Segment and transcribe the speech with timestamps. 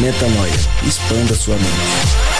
[0.00, 0.52] Metanoia.
[0.86, 2.32] Expanda sua mente.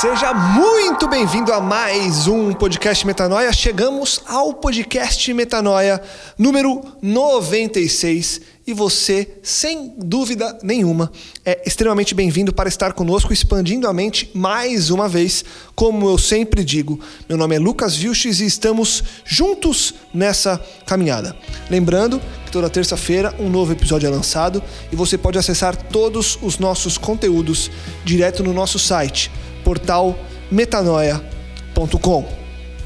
[0.00, 3.50] Seja muito bem-vindo a mais um podcast Metanoia.
[3.52, 6.02] Chegamos ao podcast Metanoia
[6.38, 11.12] número 96 e você, sem dúvida nenhuma,
[11.44, 15.44] é extremamente bem-vindo para estar conosco expandindo a mente mais uma vez.
[15.74, 16.98] Como eu sempre digo,
[17.28, 21.36] meu nome é Lucas Vilches e estamos juntos nessa caminhada.
[21.68, 26.58] Lembrando que toda terça-feira um novo episódio é lançado e você pode acessar todos os
[26.58, 27.70] nossos conteúdos
[28.02, 29.30] direto no nosso site
[29.62, 30.18] portal
[30.50, 32.26] metanoia.com.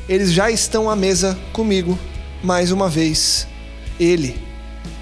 [0.09, 1.97] Eles já estão à mesa comigo
[2.43, 3.47] mais uma vez.
[4.01, 4.48] Ele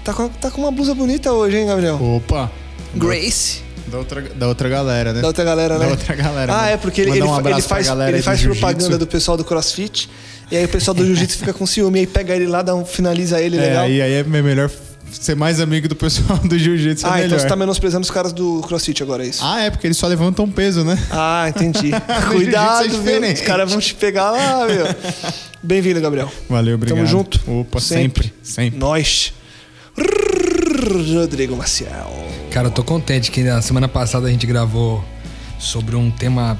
[0.07, 2.01] tá com, tá com uma blusa bonita hoje, hein, Gabriel?
[2.01, 2.49] Opa!
[2.95, 3.61] Grace.
[3.87, 5.21] Da outra, da outra galera, né?
[5.21, 5.85] Da outra galera, né?
[5.85, 6.53] Da outra galera.
[6.53, 6.73] Ah, né?
[6.73, 10.09] é porque ele, ele, um ele faz, ele faz propaganda do pessoal do CrossFit.
[10.49, 11.99] E aí o pessoal do Jiu-Jitsu fica com ciúme.
[11.99, 13.83] Aí pega ele lá, dá um, finaliza ele É, legal.
[13.83, 14.69] aí, aí é melhor
[15.11, 17.05] ser mais amigo do pessoal do jiu-jitsu.
[17.05, 17.25] é ah, melhor.
[17.27, 19.41] então você tá menosprezando os caras do CrossFit agora, é isso?
[19.43, 20.97] Ah, é, porque eles só levantam peso, né?
[21.11, 21.91] Ah, entendi.
[21.91, 22.97] jiu-jitsu Cuidado, é viu?
[22.99, 23.41] diferente.
[23.41, 24.85] Os caras vão te pegar lá, meu.
[25.63, 26.31] Bem-vindo, Gabriel.
[26.49, 26.97] Valeu, obrigado.
[26.97, 27.39] Tamo junto.
[27.49, 28.77] Opa, sempre, sempre.
[28.77, 29.33] Nós.
[31.13, 32.11] Rodrigo Maciel.
[32.51, 35.03] Cara, eu tô contente que na semana passada a gente gravou
[35.59, 36.59] sobre um tema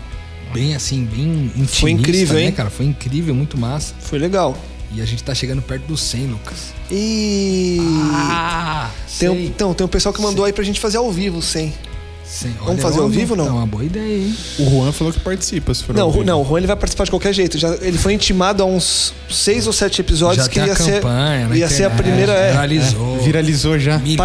[0.53, 1.79] bem assim, bem infinito.
[1.79, 2.51] Foi incrível, né, hein?
[2.51, 2.69] cara?
[2.69, 3.93] Foi incrível, muito massa.
[3.99, 4.57] Foi legal.
[4.93, 6.73] E a gente tá chegando perto dos 100, Lucas.
[6.89, 7.77] E...
[8.13, 8.89] Ah,
[9.19, 10.51] tem um, então, tem um pessoal que mandou sei.
[10.51, 11.73] aí pra gente fazer ao vivo 100.
[12.29, 13.47] Sim, Vamos fazer ao vivo ou não?
[13.47, 14.35] É uma boa ideia, hein?
[14.59, 16.25] O Juan falou que participa, se for Não, ao vivo.
[16.25, 17.57] não o Juan ele vai participar de qualquer jeito.
[17.57, 21.01] Já, ele foi intimado a uns seis ou sete episódios Já que ia, a ser,
[21.01, 22.33] campanha, ia ser a primeira.
[22.33, 23.15] é, Viralizou.
[23.15, 23.97] É, viralizou já.
[23.97, 24.15] De-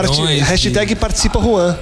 [0.40, 1.76] hashtag participa Juan.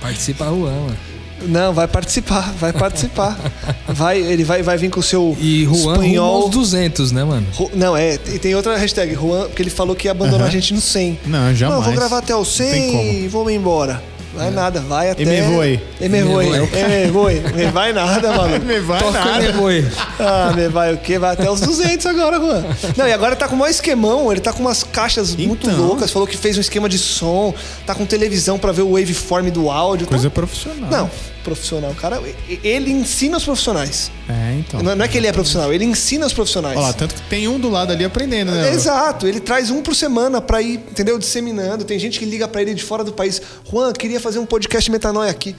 [0.00, 0.96] Participa Juan, mano.
[1.44, 3.36] Não, vai participar, vai participar.
[3.88, 6.42] vai, ele vai, vai vir com o seu E Juan rumo espanhol.
[6.44, 7.46] aos 200, né, mano?
[7.52, 10.50] Ru- Não, é, e tem outra hashtag, Juan, porque ele falou que ia abandonar a
[10.50, 11.18] gente no 100.
[11.26, 11.60] Não, jamais.
[11.60, 14.02] Não, eu vou gravar até o 100 e vou me embora.
[14.34, 15.22] Vai nada, vai até.
[15.22, 15.80] E me voe.
[16.00, 16.46] E me voe.
[16.46, 16.68] E me voe.
[17.02, 17.40] Me voe.
[17.54, 18.64] Me vai nada, maluco.
[18.64, 19.40] Me vai Toca nada.
[19.42, 19.86] meu boi.
[20.18, 21.18] Ah, me vai o quê?
[21.18, 22.64] Vai até os 200 agora, Juan.
[22.96, 25.78] Não, e agora tá com o maior esquemão, ele tá com umas caixas muito Então.
[25.86, 27.54] loucas, falou que fez um esquema de som,
[27.86, 30.06] tá com televisão pra ver o waveform do áudio.
[30.06, 30.34] Coisa tá...
[30.34, 30.90] profissional.
[30.90, 31.10] Não,
[31.42, 31.94] profissional.
[31.94, 34.10] Cara, e- ele ensina os profissionais.
[34.28, 34.82] É, então.
[34.82, 36.76] Não não é que ele é profissional, ele ensina os profissionais.
[36.76, 38.72] Olha lá, tanto que tem um do lado ali aprendendo, né?
[38.72, 41.18] Exato, ele traz um por semana pra ir, entendeu?
[41.18, 41.84] Disseminando.
[41.84, 43.40] Tem gente que liga pra ele de fora do país.
[43.70, 45.54] Juan, queria fazer um podcast metanoia aqui.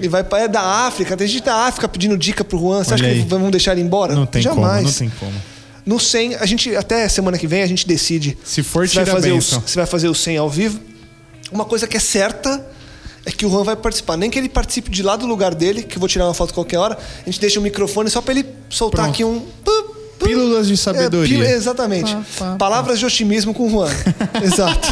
[0.00, 1.16] E vai pra é da África.
[1.16, 2.84] Tem gente da África pedindo dica pro Juan.
[2.84, 3.26] Você acha Olha que aí.
[3.28, 4.14] vamos deixar ele embora?
[4.14, 4.76] Não tem Jamais.
[4.78, 5.32] como, não tem como.
[5.84, 9.04] No 100, a gente até semana que vem a gente decide Se for, se vai
[9.06, 9.62] fazer os, bênção.
[9.66, 10.78] se vai fazer o 100 ao vivo.
[11.50, 12.64] Uma coisa que é certa
[13.24, 14.16] é que o Juan vai participar.
[14.16, 16.52] Nem que ele participe de lá do lugar dele, que eu vou tirar uma foto
[16.52, 16.98] qualquer hora.
[17.20, 19.14] A gente deixa o microfone só pra ele soltar Pronto.
[19.14, 19.46] aqui um.
[20.18, 21.44] Pílulas de sabedoria.
[21.44, 22.14] É, exatamente.
[22.14, 23.90] Pá, pá, Palavras de otimismo com o Juan.
[24.40, 24.88] Exato.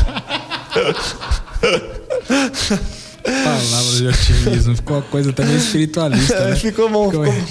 [3.22, 4.76] Palavras de otimismo.
[4.76, 6.56] Ficou uma coisa também espiritualista, né?
[6.56, 7.10] ficou bom.
[7.10, 7.44] Ficou bom.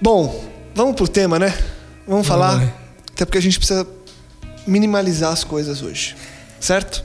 [0.00, 1.56] Bom, vamos pro tema, né?
[2.06, 2.58] Vamos falar.
[2.58, 2.72] Né?
[3.12, 3.86] Até porque a gente precisa
[4.66, 6.14] minimalizar as coisas hoje.
[6.60, 7.04] Certo?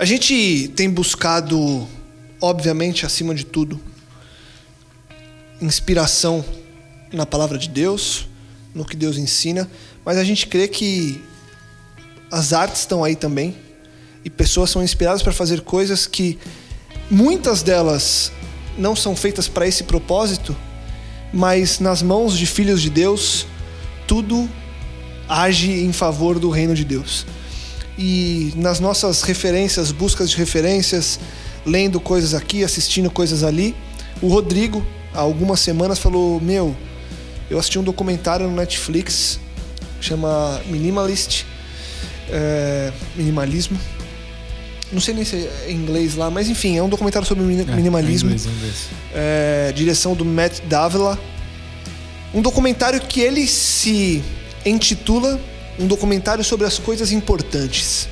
[0.00, 1.86] A gente tem buscado,
[2.40, 3.78] obviamente, acima de tudo,
[5.60, 6.42] inspiração
[7.12, 8.26] na palavra de Deus,
[8.74, 9.70] no que Deus ensina,
[10.02, 11.22] mas a gente crê que
[12.32, 13.54] as artes estão aí também
[14.24, 16.38] e pessoas são inspiradas para fazer coisas que
[17.10, 18.32] muitas delas
[18.78, 20.56] não são feitas para esse propósito,
[21.30, 23.46] mas nas mãos de filhos de Deus,
[24.06, 24.48] tudo
[25.28, 27.26] age em favor do reino de Deus.
[28.02, 31.20] E nas nossas referências, buscas de referências,
[31.66, 33.76] lendo coisas aqui, assistindo coisas ali,
[34.22, 34.82] o Rodrigo,
[35.12, 36.74] há algumas semanas, falou: Meu,
[37.50, 39.38] eu assisti um documentário no Netflix,
[40.00, 41.44] chama Minimalist,
[42.30, 43.78] é, Minimalismo.
[44.90, 47.70] Não sei nem se é em inglês lá, mas enfim, é um documentário sobre mini-
[47.70, 48.30] É, minimalismo.
[48.30, 48.74] em inglês, inglês.
[49.14, 51.18] é, direção do Matt Davila.
[52.32, 54.22] Um documentário que ele se
[54.64, 55.38] intitula
[55.80, 58.08] Um documentário sobre as coisas importantes.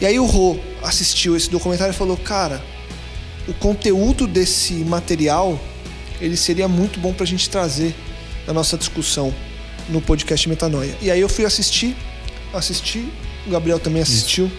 [0.00, 2.62] E aí o Rô assistiu esse documentário e falou: Cara,
[3.48, 5.58] o conteúdo desse material
[6.20, 7.94] ele seria muito bom pra gente trazer
[8.46, 9.34] na nossa discussão
[9.88, 10.94] no podcast Metanoia.
[11.00, 11.96] E aí eu fui assistir,
[12.52, 13.08] assisti,
[13.46, 14.50] o Gabriel também assistiu.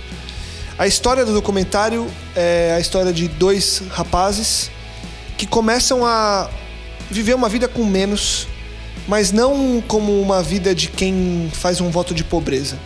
[0.78, 4.72] A história do documentário é a história de dois rapazes
[5.38, 6.50] que começam a
[7.10, 8.48] viver uma vida com menos,
[9.08, 12.78] mas não como uma vida de quem faz um voto de pobreza.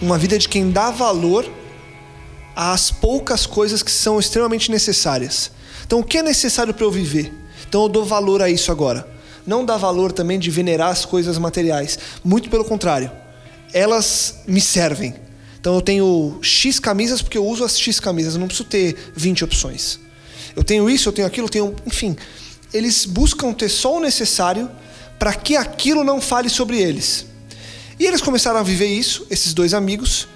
[0.00, 1.50] Uma vida de quem dá valor
[2.54, 5.50] às poucas coisas que são extremamente necessárias.
[5.86, 7.32] Então, o que é necessário para eu viver?
[7.68, 9.08] Então, eu dou valor a isso agora.
[9.46, 11.98] Não dá valor também de venerar as coisas materiais.
[12.22, 13.10] Muito pelo contrário.
[13.72, 15.14] Elas me servem.
[15.60, 18.34] Então, eu tenho X camisas porque eu uso as X camisas.
[18.34, 19.98] Eu não preciso ter 20 opções.
[20.54, 21.76] Eu tenho isso, eu tenho aquilo, eu tenho.
[21.86, 22.16] Enfim.
[22.72, 24.70] Eles buscam ter só o necessário
[25.18, 27.26] para que aquilo não fale sobre eles.
[27.98, 30.28] E eles começaram a viver isso, esses dois amigos,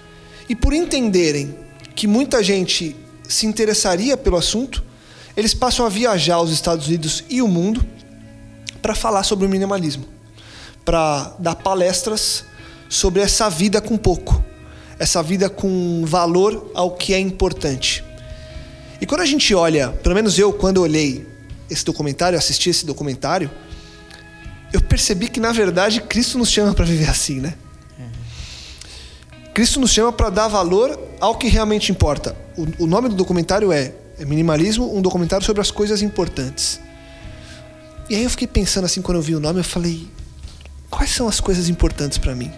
[0.48, 1.56] e por entenderem
[1.94, 2.94] que muita gente
[3.28, 4.82] se interessaria pelo assunto,
[5.36, 7.84] eles passam a viajar aos Estados Unidos e o mundo
[8.80, 10.04] para falar sobre o minimalismo,
[10.84, 12.44] para dar palestras
[12.88, 14.42] sobre essa vida com pouco,
[14.98, 18.02] essa vida com valor ao que é importante.
[19.00, 21.26] E quando a gente olha, pelo menos eu, quando olhei
[21.70, 23.50] esse documentário, assisti esse documentário,
[24.72, 27.54] eu percebi que na verdade Cristo nos chama para viver assim, né?
[29.58, 32.36] Cristo nos chama para dar valor ao que realmente importa.
[32.56, 36.80] O, o nome do documentário é, é Minimalismo, um documentário sobre as coisas importantes.
[38.08, 40.06] E aí eu fiquei pensando assim quando eu vi o nome, eu falei:
[40.88, 42.52] quais são as coisas importantes para mim?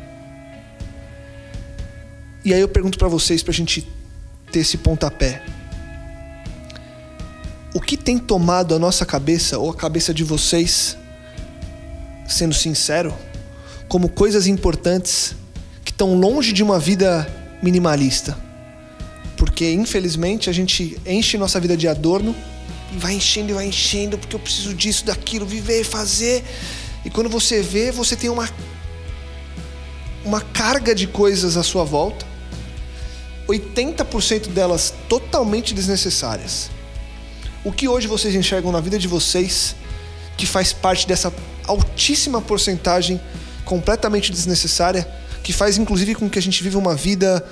[2.45, 3.89] E aí eu pergunto para vocês pra gente
[4.53, 5.43] ter esse pontapé.
[7.75, 10.99] O que tem tomado a nossa cabeça ou a cabeça de vocês,
[12.33, 13.15] sendo sincero,
[13.89, 15.35] como coisas importantes
[15.85, 17.27] que estão longe de uma vida
[17.63, 18.39] minimalista?
[19.37, 22.35] Porque infelizmente a gente enche nossa vida de adorno
[22.93, 26.45] e vai enchendo e vai enchendo porque eu preciso disso, daquilo, viver, fazer.
[27.05, 28.49] E quando você vê, você tem uma
[30.25, 32.27] uma carga de coisas à sua volta.
[33.49, 36.71] 80% delas totalmente desnecessárias.
[37.65, 39.75] O que hoje vocês enxergam na vida de vocês
[40.37, 41.33] que faz parte dessa
[41.67, 43.21] altíssima porcentagem
[43.65, 45.07] completamente desnecessária,
[45.43, 47.45] que faz inclusive com que a gente viva uma vida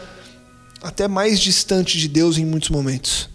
[0.83, 3.29] até mais distante de Deus em muitos momentos?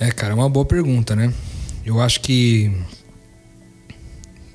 [0.00, 1.32] É, cara, é uma boa pergunta, né?
[1.84, 2.72] Eu acho que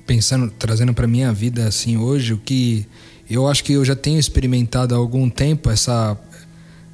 [0.06, 2.86] pensando, trazendo para minha vida assim hoje, o que
[3.28, 6.18] eu acho que eu já tenho experimentado há algum tempo essa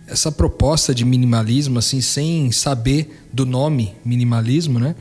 [0.06, 4.96] essa proposta de minimalismo assim, sem saber do nome minimalismo, né?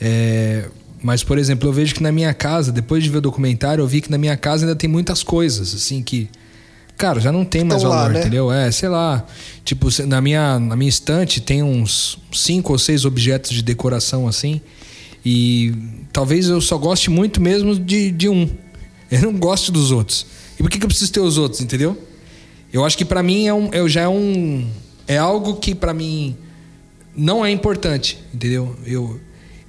[0.00, 0.68] É,
[1.04, 3.86] mas por exemplo, eu vejo que na minha casa, depois de ver o documentário, eu
[3.86, 6.28] vi que na minha casa ainda tem muitas coisas assim que
[6.96, 8.20] Cara, já não tem mais Estão lá, valor, né?
[8.20, 8.52] entendeu?
[8.52, 9.26] É, sei lá.
[9.64, 14.60] Tipo, na minha, na minha estante tem uns cinco ou seis objetos de decoração assim.
[15.26, 15.74] E
[16.12, 18.48] talvez eu só goste muito mesmo de, de um.
[19.10, 20.24] Eu não gosto dos outros.
[20.58, 21.98] E por que, que eu preciso ter os outros, entendeu?
[22.72, 24.68] Eu acho que pra mim é um, eu já é um.
[25.06, 26.36] É algo que pra mim
[27.16, 28.76] não é importante, entendeu?
[28.86, 29.20] Eu,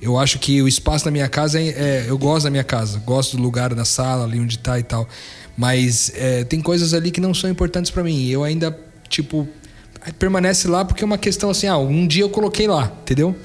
[0.01, 2.99] eu acho que o espaço da minha casa é, é- Eu gosto da minha casa,
[3.05, 5.07] gosto do lugar da sala ali onde tá e tal.
[5.57, 8.17] Mas é, tem coisas ali que não são importantes pra mim.
[8.17, 8.77] E eu ainda,
[9.09, 9.47] tipo,
[10.19, 13.35] permanece lá porque é uma questão assim, ah, um dia eu coloquei lá, entendeu?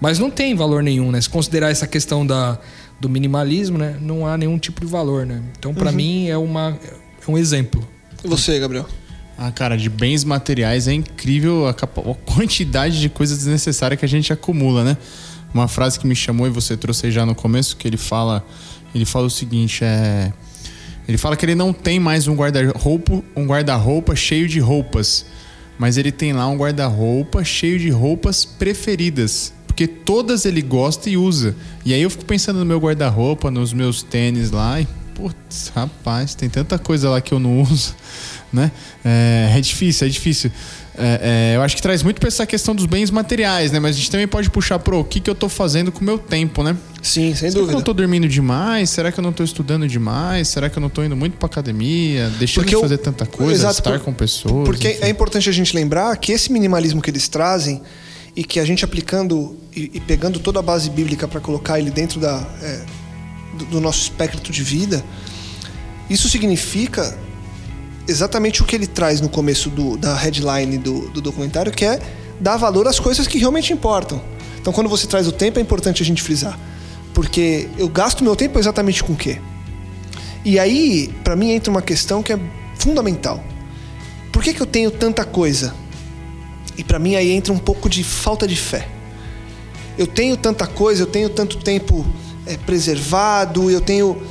[0.00, 1.20] Mas não tem valor nenhum, né?
[1.20, 2.58] Se considerar essa questão da,
[2.98, 3.96] do minimalismo, né?
[4.00, 5.42] Não há nenhum tipo de valor, né?
[5.58, 6.78] Então, pra mim, é, uma,
[7.26, 7.86] é um exemplo.
[8.24, 8.86] E você, Gabriel?
[9.36, 14.04] Ah, cara, de bens materiais é incrível a, capa- a quantidade de coisas desnecessárias que
[14.06, 14.96] a gente acumula, né?
[15.52, 18.44] Uma frase que me chamou e você trouxe já no começo, que ele fala,
[18.94, 20.32] ele fala o seguinte, é
[21.10, 25.26] ele fala que ele não tem mais um guarda-roupa, um guarda-roupa cheio de roupas,
[25.76, 31.16] mas ele tem lá um guarda-roupa cheio de roupas preferidas, porque todas ele gosta e
[31.16, 31.56] usa.
[31.84, 36.36] E aí eu fico pensando no meu guarda-roupa, nos meus tênis lá, e putz, rapaz,
[36.36, 37.92] tem tanta coisa lá que eu não uso,
[38.52, 38.70] né?
[39.04, 40.52] É, é difícil, é difícil.
[40.98, 43.78] É, é, eu acho que traz muito pra essa questão dos bens materiais, né?
[43.78, 46.04] Mas a gente também pode puxar pro o que, que eu tô fazendo com o
[46.04, 46.76] meu tempo, né?
[47.00, 47.78] Sim, sem Será que eu dúvida.
[47.78, 48.90] não tô dormindo demais?
[48.90, 50.48] Será que eu não tô estudando demais?
[50.48, 52.28] Será que eu não tô indo muito pra academia?
[52.38, 54.64] Deixando Porque de eu- fazer tanta coisa, Exato, estar por- com pessoas?
[54.66, 54.98] Porque enfim.
[55.04, 57.80] é importante a gente lembrar que esse minimalismo que eles trazem
[58.36, 61.90] e que a gente aplicando e, e pegando toda a base bíblica para colocar ele
[61.90, 62.80] dentro da, é,
[63.56, 65.02] do, do nosso espectro de vida,
[66.10, 67.16] isso significa
[68.10, 72.00] exatamente o que ele traz no começo do, da headline do, do documentário, que é
[72.40, 74.20] dar valor às coisas que realmente importam.
[74.60, 76.58] Então, quando você traz o tempo, é importante a gente frisar.
[77.14, 79.40] Porque eu gasto meu tempo exatamente com o quê?
[80.44, 82.38] E aí, para mim, entra uma questão que é
[82.76, 83.42] fundamental.
[84.32, 85.74] Por que, que eu tenho tanta coisa?
[86.76, 88.88] E para mim aí entra um pouco de falta de fé.
[89.98, 92.06] Eu tenho tanta coisa, eu tenho tanto tempo
[92.46, 94.22] é, preservado, eu tenho.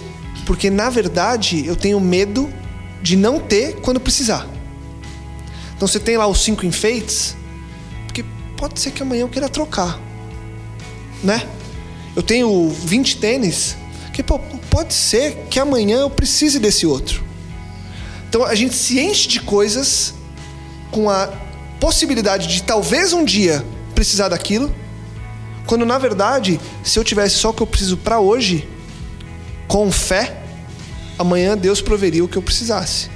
[0.47, 2.51] Porque na verdade eu tenho medo
[3.01, 4.47] de não ter quando precisar.
[5.75, 7.35] Então você tem lá os cinco enfeites,
[8.05, 8.23] porque
[8.57, 9.99] pode ser que amanhã eu queira trocar,
[11.23, 11.47] né?
[12.15, 13.77] Eu tenho 20 tênis,
[14.13, 14.39] que pô,
[14.69, 17.23] pode ser que amanhã eu precise desse outro.
[18.27, 20.13] Então a gente se enche de coisas
[20.91, 21.27] com a
[21.79, 23.65] possibilidade de talvez um dia
[23.95, 24.73] precisar daquilo,
[25.65, 28.67] quando na verdade, se eu tivesse só o que eu preciso para hoje,
[29.67, 30.43] com fé,
[31.19, 33.09] amanhã Deus proveria o que eu precisasse.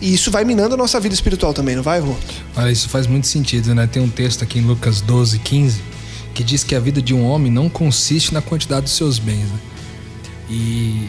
[0.00, 2.14] E isso vai minando a nossa vida espiritual também, não vai, Rô?
[2.56, 3.86] Olha, isso faz muito sentido, né?
[3.86, 5.80] Tem um texto aqui em Lucas 12, 15,
[6.34, 9.46] que diz que a vida de um homem não consiste na quantidade dos seus bens.
[9.46, 9.58] Né?
[10.50, 11.08] E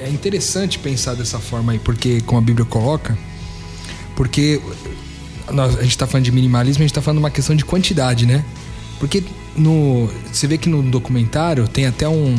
[0.00, 3.16] é interessante pensar dessa forma aí, porque, como a Bíblia coloca,
[4.16, 4.60] porque
[5.52, 7.64] nós, a gente está falando de minimalismo, a gente está falando de uma questão de
[7.64, 8.44] quantidade, né?
[8.98, 9.22] Porque
[9.56, 12.34] no, você vê que no documentário tem até um,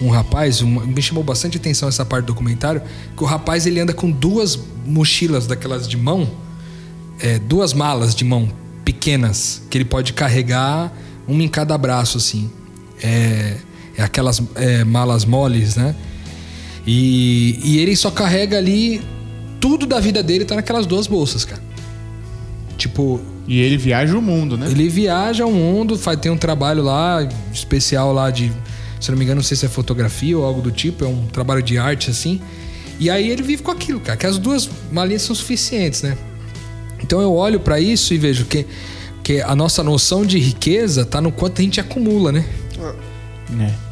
[0.00, 2.82] um rapaz, um, me chamou bastante atenção essa parte do documentário,
[3.16, 6.28] que o rapaz ele anda com duas mochilas daquelas de mão,
[7.20, 8.48] é, duas malas de mão
[8.84, 10.92] pequenas, que ele pode carregar
[11.26, 12.50] uma em cada braço, assim.
[13.02, 13.56] É,
[13.96, 15.94] é aquelas é, malas moles, né?
[16.86, 19.02] E, e ele só carrega ali
[19.60, 21.62] tudo da vida dele tá naquelas duas bolsas, cara.
[22.76, 23.20] Tipo.
[23.46, 24.70] E ele viaja o mundo, né?
[24.70, 28.52] Ele viaja o mundo, faz, tem um trabalho lá, especial lá de.
[29.00, 31.26] Se não me engano, não sei se é fotografia ou algo do tipo, é um
[31.26, 32.40] trabalho de arte assim.
[32.98, 36.16] E aí ele vive com aquilo, cara, que as duas malinhas são suficientes, né?
[37.02, 38.66] Então eu olho para isso e vejo que,
[39.22, 42.44] que a nossa noção de riqueza tá no quanto a gente acumula, né?
[43.60, 43.88] É.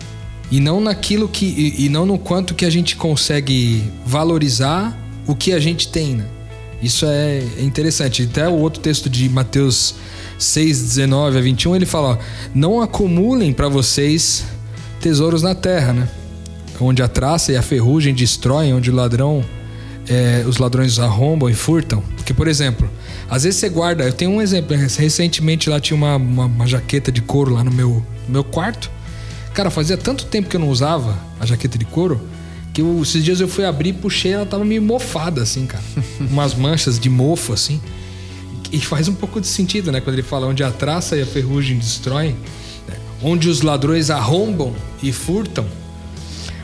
[0.50, 1.46] E não naquilo que.
[1.46, 4.96] E, e não no quanto que a gente consegue valorizar
[5.26, 6.26] o que a gente tem, né?
[6.82, 8.22] Isso é interessante.
[8.22, 9.94] Até o outro texto de Mateus
[10.38, 12.18] 6, 19 a 21, ele fala: ó,
[12.54, 14.44] Não acumulem para vocês
[15.00, 16.08] tesouros na terra, né?
[16.80, 19.44] Onde a traça e a ferrugem destroem, onde o ladrão,
[20.08, 22.02] é, os ladrões arrombam e furtam.
[22.16, 22.88] Porque, por exemplo,
[23.30, 24.04] às vezes você guarda.
[24.04, 24.76] Eu tenho um exemplo.
[24.76, 28.90] Recentemente lá tinha uma, uma, uma jaqueta de couro lá no meu, no meu quarto.
[29.54, 32.20] Cara, fazia tanto tempo que eu não usava a jaqueta de couro
[32.76, 35.82] que eu, esses dias eu fui abrir e puxei, ela tava meio mofada, assim, cara.
[36.20, 37.80] Umas manchas de mofo, assim.
[38.70, 39.98] E faz um pouco de sentido, né?
[39.98, 42.36] Quando ele fala onde a traça e a ferrugem destroem?
[43.22, 45.64] Onde os ladrões arrombam e furtam,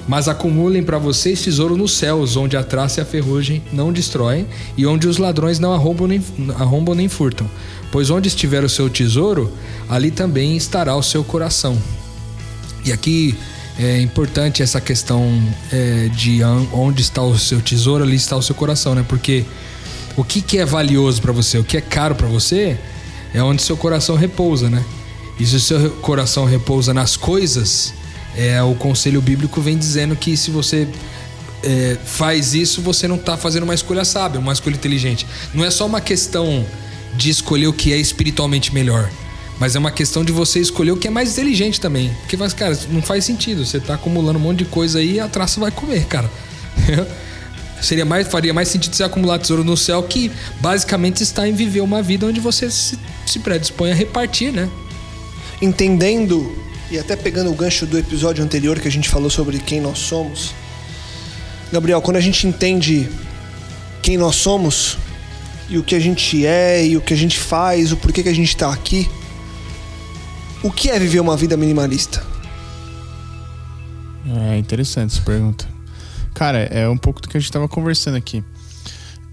[0.06, 4.46] mas acumulem para vocês tesouro nos céus, onde a traça e a ferrugem não destroem,
[4.76, 6.24] e onde os ladrões não arrombam nem,
[6.58, 7.48] arrombam nem furtam.
[7.90, 9.52] Pois onde estiver o seu tesouro,
[9.88, 11.78] ali também estará o seu coração.
[12.84, 13.36] E aqui
[13.78, 15.40] é importante essa questão
[15.70, 16.42] é, de
[16.72, 19.04] onde está o seu tesouro, ali está o seu coração, né?
[19.08, 19.44] Porque
[20.16, 22.76] o que, que é valioso para você, o que é caro para você,
[23.32, 24.84] é onde seu coração repousa, né?
[25.38, 27.92] E se o seu coração repousa nas coisas,
[28.36, 30.88] é, o conselho bíblico vem dizendo que se você
[31.62, 35.26] é, faz isso, você não está fazendo uma escolha sábia, uma escolha inteligente.
[35.54, 36.64] Não é só uma questão
[37.14, 39.10] de escolher o que é espiritualmente melhor.
[39.58, 42.10] Mas é uma questão de você escolher o que é mais inteligente também.
[42.20, 43.64] Porque, cara, não faz sentido.
[43.64, 46.30] Você tá acumulando um monte de coisa aí e a traça vai comer, cara.
[47.80, 51.80] Seria mais, faria mais sentido você acumular tesouro no céu que basicamente está em viver
[51.80, 54.68] uma vida onde você se, se predispõe a repartir, né?
[55.62, 56.58] Entendendo,
[56.90, 59.98] e até pegando o gancho do episódio anterior que a gente falou sobre quem nós
[59.98, 60.52] somos,
[61.72, 63.08] Gabriel, quando a gente entende
[64.02, 64.98] quem nós somos
[65.70, 68.28] e o que a gente é e o que a gente faz, o porquê que
[68.28, 69.08] a gente está aqui,
[70.64, 72.22] o que é viver uma vida minimalista?
[74.50, 75.66] É interessante essa pergunta.
[76.34, 78.42] Cara, é um pouco do que a gente estava conversando aqui.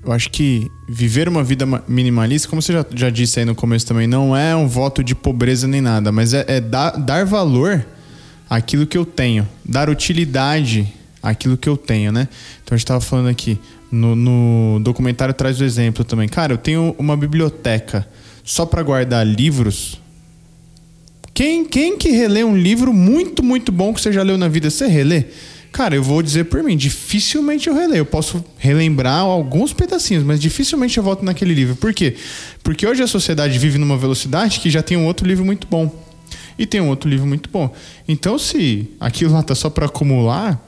[0.03, 3.86] Eu acho que viver uma vida minimalista, como você já, já disse aí no começo
[3.86, 7.86] também, não é um voto de pobreza nem nada, mas é, é dar, dar valor
[8.50, 10.91] àquilo que eu tenho, dar utilidade
[11.22, 12.29] àquilo que eu tenho, né?
[12.63, 13.60] Então a gente estava falando aqui,
[13.91, 16.29] no, no documentário traz o exemplo também.
[16.29, 18.08] Cara, eu tenho uma biblioteca
[18.44, 20.00] só para guardar livros
[21.39, 24.70] quem, quem que relê um livro muito, muito bom que você já leu na vida,
[24.70, 25.24] você relê?
[25.71, 27.99] Cara, eu vou dizer por mim, dificilmente eu releio.
[27.99, 31.75] Eu posso relembrar alguns pedacinhos, mas dificilmente eu volto naquele livro.
[31.75, 32.15] Por quê?
[32.63, 35.93] Porque hoje a sociedade vive numa velocidade que já tem um outro livro muito bom.
[36.57, 37.73] E tem um outro livro muito bom.
[38.07, 40.59] Então, se aquilo lá tá só para acumular,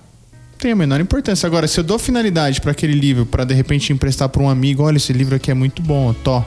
[0.58, 1.48] tem a menor importância.
[1.48, 4.84] Agora, se eu dou finalidade para aquele livro, para de repente emprestar para um amigo,
[4.84, 6.46] olha, esse livro aqui é muito bom, tó.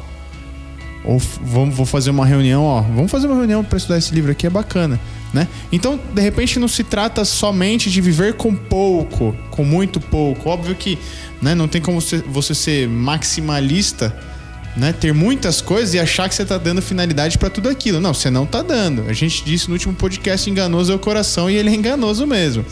[1.04, 2.80] Ou vamos, vou fazer uma reunião, ó.
[2.80, 4.98] Vamos fazer uma reunião para estudar esse livro aqui, é bacana,
[5.34, 5.46] né?
[5.70, 10.48] Então, de repente, não se trata somente de viver com pouco, com muito pouco.
[10.48, 10.98] Óbvio que,
[11.42, 14.16] né, não tem como você, ser maximalista,
[14.76, 14.94] né?
[14.94, 18.00] Ter muitas coisas e achar que você tá dando finalidade para tudo aquilo.
[18.00, 19.04] Não, você não tá dando.
[19.06, 22.64] A gente disse no último podcast, enganoso é o coração e ele é enganoso mesmo.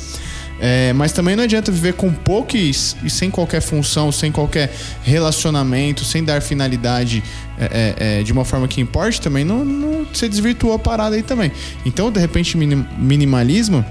[0.65, 4.73] É, mas também não adianta viver com pouco e, e sem qualquer função, sem qualquer
[5.03, 7.21] relacionamento, sem dar finalidade
[7.59, 7.65] é,
[7.99, 11.23] é, é, de uma forma que importe também, não, não você desvirtuou a parada aí
[11.25, 11.51] também.
[11.85, 13.85] Então, de repente, minim- minimalismo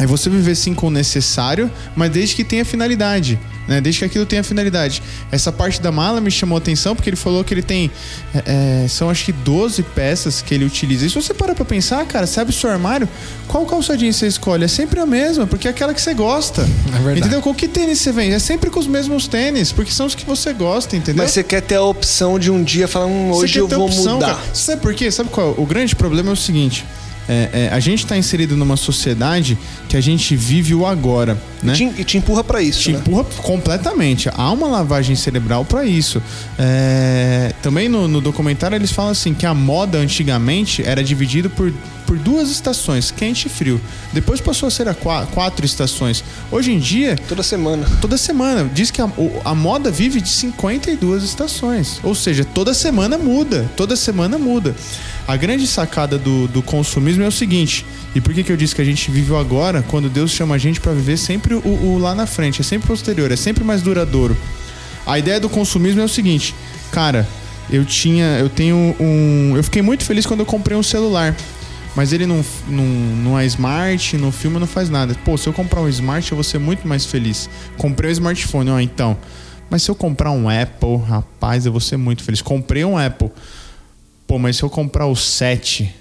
[0.00, 3.38] é você viver sim com o necessário, mas desde que tenha finalidade.
[3.68, 3.80] Né?
[3.80, 5.02] Desde que aquilo tenha finalidade.
[5.30, 7.90] Essa parte da mala me chamou a atenção porque ele falou que ele tem.
[8.34, 11.04] é, é, são acho que 12 peças que ele utiliza.
[11.04, 13.06] E se você parar pra pensar, cara, abre o seu armário,
[13.46, 14.64] qual calçadinha você escolhe?
[14.64, 16.62] É sempre a mesma, porque é aquela que você gosta.
[16.62, 17.20] É verdade.
[17.20, 17.42] Entendeu?
[17.42, 18.32] Com que tênis você vem?
[18.32, 21.22] É sempre com os mesmos tênis, porque são os que você gosta, entendeu?
[21.22, 23.68] Mas você quer ter a opção de um dia falar, hum, Você hoje quer eu
[23.68, 24.36] ter vou opção, mudar.
[24.36, 24.54] cara.
[24.54, 25.10] Sabe por quê?
[25.10, 25.54] Sabe qual?
[25.56, 25.60] é?
[25.60, 26.84] O grande problema é o seguinte.
[27.30, 29.56] É, é, a gente está inserido numa sociedade
[29.88, 31.74] que a gente vive o agora, né?
[31.96, 32.98] E te empurra pra isso, Te né?
[32.98, 34.28] empurra completamente.
[34.34, 36.20] Há uma lavagem cerebral para isso.
[36.58, 41.72] É, também no, no documentário eles falam assim que a moda antigamente era dividida por,
[42.10, 43.80] por duas estações, quente e frio.
[44.12, 46.24] Depois passou a ser a qua- quatro estações.
[46.50, 47.86] Hoje em dia Toda semana.
[48.00, 48.68] Toda semana.
[48.74, 49.08] Diz que a,
[49.44, 52.00] a moda vive de 52 estações.
[52.02, 53.70] Ou seja, toda semana muda.
[53.76, 54.74] Toda semana muda.
[55.28, 57.86] A grande sacada do, do consumismo é o seguinte.
[58.12, 60.56] E por que, que eu disse que a gente vive o agora quando Deus chama
[60.56, 62.60] a gente para viver sempre o, o lá na frente?
[62.60, 64.36] É sempre posterior, é sempre mais duradouro.
[65.06, 66.56] A ideia do consumismo é o seguinte,
[66.90, 67.24] cara,
[67.70, 71.36] eu tinha, eu tenho um, eu fiquei muito feliz quando eu comprei um celular,
[71.96, 75.14] mas ele não, não, não é smart, não filma, não faz nada.
[75.24, 77.50] Pô, se eu comprar um smart, eu vou ser muito mais feliz.
[77.76, 79.16] Comprei um smartphone, ó, então.
[79.68, 82.42] Mas se eu comprar um Apple, rapaz, eu vou ser muito feliz.
[82.42, 83.30] Comprei um Apple.
[84.26, 85.92] Pô, mas se eu comprar o 7,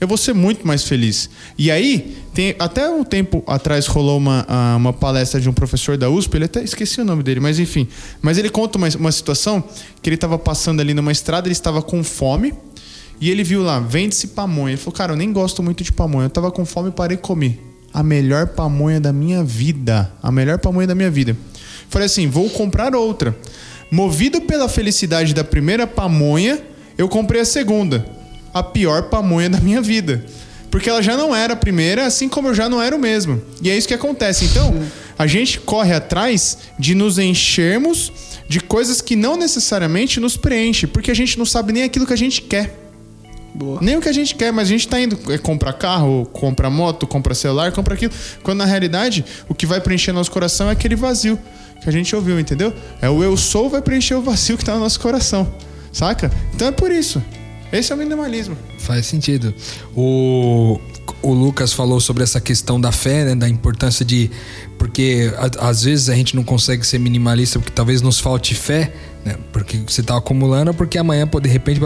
[0.00, 1.28] eu vou ser muito mais feliz.
[1.58, 5.98] E aí, tem, até um tempo atrás rolou uma, ah, uma palestra de um professor
[5.98, 7.86] da USP, ele até esqueci o nome dele, mas enfim.
[8.22, 9.62] Mas ele conta uma, uma situação
[10.02, 12.54] que ele estava passando ali numa estrada, ele estava com fome,
[13.20, 14.72] e ele viu lá, vende-se pamonha.
[14.72, 16.26] Ele falou, cara, eu nem gosto muito de pamonha.
[16.26, 17.60] Eu tava com fome e parei e comi.
[17.92, 20.10] A melhor pamonha da minha vida.
[20.22, 21.36] A melhor pamonha da minha vida.
[21.90, 23.36] Falei assim, vou comprar outra.
[23.90, 26.62] Movido pela felicidade da primeira pamonha,
[26.96, 28.06] eu comprei a segunda.
[28.54, 30.24] A pior pamonha da minha vida.
[30.70, 33.42] Porque ela já não era a primeira, assim como eu já não era o mesmo.
[33.60, 34.46] E é isso que acontece.
[34.46, 34.72] Então,
[35.18, 38.10] a gente corre atrás de nos enchermos
[38.48, 42.12] de coisas que não necessariamente nos preenche, porque a gente não sabe nem aquilo que
[42.12, 42.89] a gente quer.
[43.54, 43.78] Boa.
[43.82, 46.70] Nem o que a gente quer, mas a gente tá indo é, comprar carro, comprar
[46.70, 48.12] moto, comprar celular, comprar aquilo.
[48.42, 51.38] Quando na realidade, o que vai preencher nosso coração é aquele vazio
[51.82, 52.72] que a gente ouviu, entendeu?
[53.00, 55.52] É o eu sou vai preencher o vazio que tá no nosso coração.
[55.92, 56.30] Saca?
[56.54, 57.22] Então é por isso.
[57.72, 58.56] Esse é o minimalismo.
[58.78, 59.54] Faz sentido.
[59.96, 60.78] O,
[61.22, 63.34] o Lucas falou sobre essa questão da fé, né?
[63.34, 64.30] Da importância de.
[64.78, 68.92] Porque a- às vezes a gente não consegue ser minimalista porque talvez nos falte fé,
[69.24, 69.36] né?
[69.52, 71.80] Porque você tá acumulando, porque amanhã, de repente,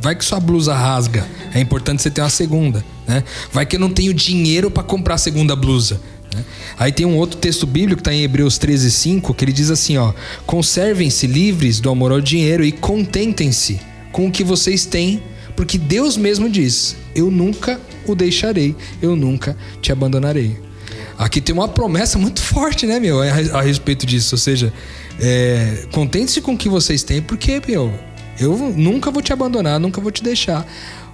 [0.00, 1.26] vai, que sua blusa rasga.
[1.54, 3.22] É importante você ter uma segunda, né?
[3.52, 6.00] Vai que eu não tenho dinheiro para comprar a segunda blusa.
[6.34, 6.44] né?
[6.78, 9.70] Aí tem um outro texto bíblico que está em Hebreus 13, 5, que ele diz
[9.70, 10.12] assim: ó,
[10.46, 13.80] conservem-se livres do amor ao dinheiro e contentem-se
[14.12, 15.22] com o que vocês têm,
[15.56, 20.58] porque Deus mesmo diz: Eu nunca o deixarei, eu nunca te abandonarei.
[21.16, 24.34] Aqui tem uma promessa muito forte, né, meu, a respeito disso.
[24.34, 24.72] Ou seja,
[25.20, 27.92] é, contente-se com o que vocês têm, porque, meu,
[28.38, 30.66] eu nunca vou te abandonar, nunca vou te deixar.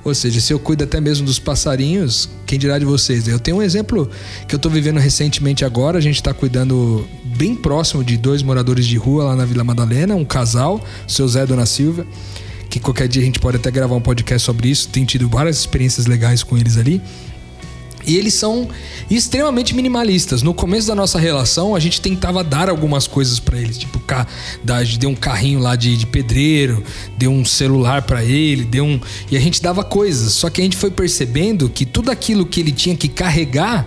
[0.03, 3.29] Ou seja, se eu cuido até mesmo dos passarinhos, quem dirá de vocês?
[3.29, 4.11] Eu tenho um exemplo
[4.49, 5.99] que eu tô vivendo recentemente agora.
[5.99, 10.15] A gente tá cuidando bem próximo de dois moradores de rua lá na Vila Madalena,
[10.15, 12.07] um casal, seu Zé e Dona Silvia,
[12.71, 14.89] que qualquer dia a gente pode até gravar um podcast sobre isso.
[14.89, 17.03] Tem tido várias experiências legais com eles ali.
[18.11, 18.69] E eles são
[19.09, 20.43] extremamente minimalistas.
[20.43, 24.27] No começo da nossa relação, a gente tentava dar algumas coisas pra eles, tipo, ca-
[24.65, 26.83] da- deu um carrinho lá de, de pedreiro,
[27.17, 28.99] deu um celular pra ele, deu um
[29.31, 30.33] e a gente dava coisas.
[30.33, 33.87] Só que a gente foi percebendo que tudo aquilo que ele tinha que carregar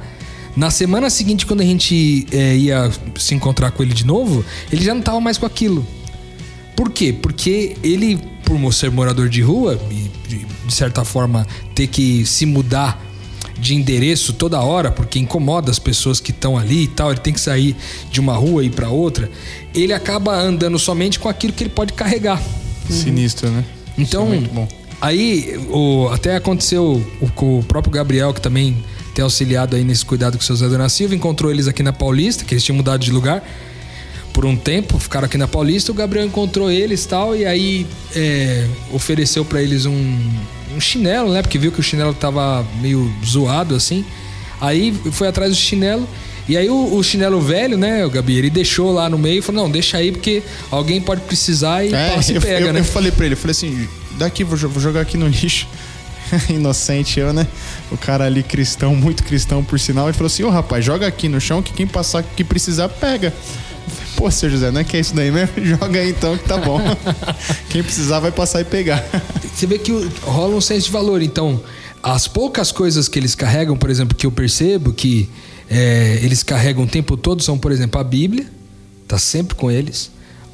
[0.55, 4.86] na semana seguinte, quando a gente eh, ia se encontrar com ele de novo, ele
[4.86, 5.86] já não tava mais com aquilo.
[6.77, 7.12] Por quê?
[7.12, 10.09] Porque ele, por ser morador de rua e
[10.65, 13.03] de certa forma ter que se mudar
[13.60, 17.34] de endereço toda hora, porque incomoda as pessoas que estão ali e tal, ele tem
[17.34, 17.76] que sair
[18.12, 19.30] de uma rua e ir para outra,
[19.74, 22.42] ele acaba andando somente com aquilo que ele pode carregar.
[22.89, 23.63] Sinistro, né?
[23.98, 24.68] Então, é
[25.00, 30.04] aí o- até aconteceu o- com o próprio Gabriel, que também ter auxiliado aí nesse
[30.04, 31.13] cuidado com o seu Zé Dona Silva.
[31.13, 33.44] Encontrou eles aqui na Paulista, que eles tinham mudado de lugar
[34.34, 35.92] por um tempo, ficaram aqui na Paulista.
[35.92, 37.86] O Gabriel encontrou eles tal, e aí
[38.16, 40.18] é, ofereceu para eles um,
[40.75, 41.41] um chinelo, né?
[41.41, 44.05] Porque viu que o chinelo tava meio zoado assim.
[44.59, 46.07] Aí foi atrás do chinelo.
[46.47, 49.41] E aí o, o, chinelo velho, né, o Gabi, ele deixou lá no meio e
[49.41, 52.81] falou, não, deixa aí porque alguém pode precisar e é, passa e pega, eu, né?
[52.81, 55.67] Eu falei pra ele, eu falei assim, daqui, vou, vou jogar aqui no lixo.
[56.49, 57.47] Inocente eu, né?
[57.91, 61.07] O cara ali cristão, muito cristão por sinal, ele falou assim, ô oh, rapaz, joga
[61.07, 63.33] aqui no chão que quem passar que precisar pega.
[64.15, 65.53] Pô, seu José, não é que é isso daí mesmo?
[65.65, 66.79] Joga aí então que tá bom.
[67.69, 69.03] quem precisar vai passar e pegar.
[69.54, 69.92] Você vê que
[70.24, 71.62] rola um senso de valor, então
[72.02, 75.30] as poucas coisas que eles carregam, por exemplo, que eu percebo que
[75.70, 78.46] é, eles carregam o tempo todo são, por exemplo, a Bíblia,
[79.04, 80.12] está sempre com eles,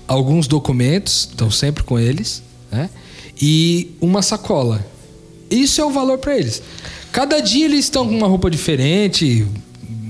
[0.07, 2.89] alguns documentos estão sempre com eles, né?
[3.41, 4.85] e uma sacola.
[5.49, 6.61] Isso é o valor para eles.
[7.11, 9.47] Cada dia eles estão com uma roupa diferente,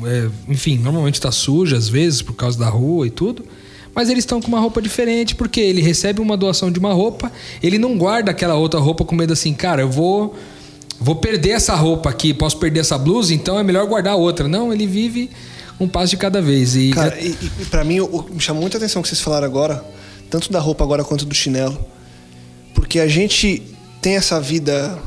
[0.05, 3.45] é, enfim, normalmente está suja às vezes por causa da rua e tudo.
[3.99, 7.29] Mas eles estão com uma roupa diferente porque ele recebe uma doação de uma roupa,
[7.61, 10.33] ele não guarda aquela outra roupa com medo assim, cara, eu vou
[10.97, 14.47] vou perder essa roupa aqui, posso perder essa blusa, então é melhor guardar outra.
[14.47, 15.29] Não, ele vive
[15.77, 16.77] um passo de cada vez.
[16.77, 17.97] E, Cara, e, e para mim,
[18.31, 19.83] me chamou muita atenção o que vocês falaram agora,
[20.29, 21.77] tanto da roupa agora quanto do chinelo.
[22.73, 23.63] Porque a gente
[24.01, 24.97] tem essa vida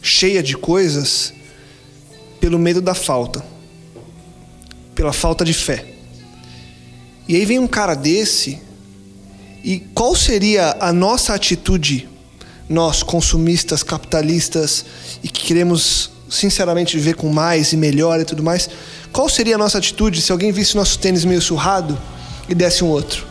[0.00, 1.34] cheia de coisas
[2.40, 3.44] pelo medo da falta,
[4.94, 5.93] pela falta de fé.
[7.26, 8.60] E aí vem um cara desse,
[9.62, 12.08] e qual seria a nossa atitude
[12.68, 14.84] nós, consumistas, capitalistas
[15.22, 18.68] e que queremos sinceramente viver com mais e melhor e tudo mais,
[19.12, 21.98] qual seria a nossa atitude se alguém visse nosso tênis meio surrado
[22.48, 23.26] e desse um outro?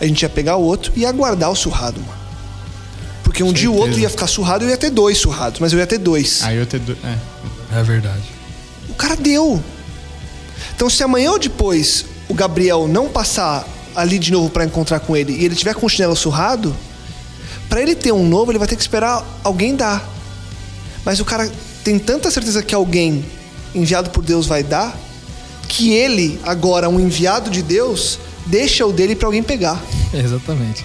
[0.00, 2.18] A gente ia pegar o outro e ia guardar o surrado, mano.
[3.22, 5.72] Porque um dia o outro ia ficar surrado e eu ia ter dois surrados, mas
[5.72, 6.42] eu ia ter dois.
[6.42, 6.98] Aí eu ia ter dois.
[7.04, 7.78] É.
[7.78, 8.22] é verdade.
[8.88, 9.62] O cara deu.
[10.74, 15.16] Então, se amanhã ou depois o Gabriel não passar ali de novo para encontrar com
[15.16, 16.74] ele e ele tiver com o chinelo surrado,
[17.68, 20.08] para ele ter um novo, ele vai ter que esperar alguém dar.
[21.04, 21.50] Mas o cara
[21.84, 23.24] tem tanta certeza que alguém
[23.74, 24.96] enviado por Deus vai dar,
[25.68, 29.82] que ele, agora um enviado de Deus, deixa o dele para alguém pegar.
[30.14, 30.84] Exatamente.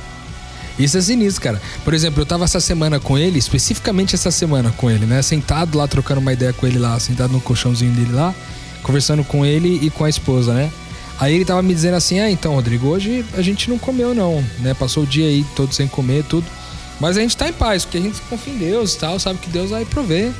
[0.77, 1.62] Isso é sinistro, cara.
[1.86, 5.21] Por exemplo, eu tava essa semana com ele, especificamente essa semana com ele, né?
[5.21, 8.34] Sentado lá, trocando uma ideia com ele lá, sentado no colchãozinho dele lá,
[8.82, 10.71] conversando com ele e com a esposa, né?
[11.19, 14.43] Aí ele tava me dizendo assim: ah, então, Rodrigo, hoje a gente não comeu, não,
[14.60, 14.73] né?
[14.73, 16.45] Passou o dia aí todo sem comer, tudo.
[16.99, 19.39] Mas a gente tá em paz, porque a gente confia em Deus e tal, sabe
[19.39, 20.32] que Deus vai prover.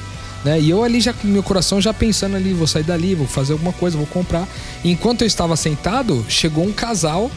[0.44, 0.60] Né?
[0.60, 3.54] E eu ali já com meu coração já pensando ali, vou sair dali, vou fazer
[3.54, 4.48] alguma coisa, vou comprar.
[4.84, 7.32] E enquanto eu estava sentado, chegou um casal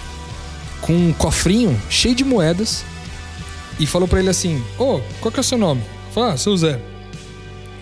[0.80, 2.84] com um cofrinho cheio de moedas
[3.78, 6.36] e falou para ele assim: "Ô, oh, qual que é o seu nome?" Falei: "Ah,
[6.36, 6.80] seu Zé".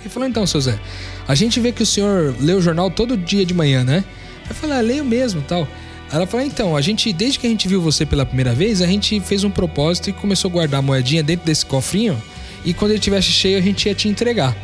[0.01, 0.79] Ele falou: "Então, seu Zé,
[1.27, 4.05] a gente vê que o senhor lê o jornal todo dia de manhã, né?"
[4.49, 5.67] Eu falei: ah, leio mesmo, tal".
[6.13, 8.87] Ela falou: então, a gente, desde que a gente viu você pela primeira vez, a
[8.87, 12.21] gente fez um propósito e começou a guardar a moedinha dentro desse cofrinho.
[12.65, 14.57] E quando ele tivesse cheio, a gente ia te entregar.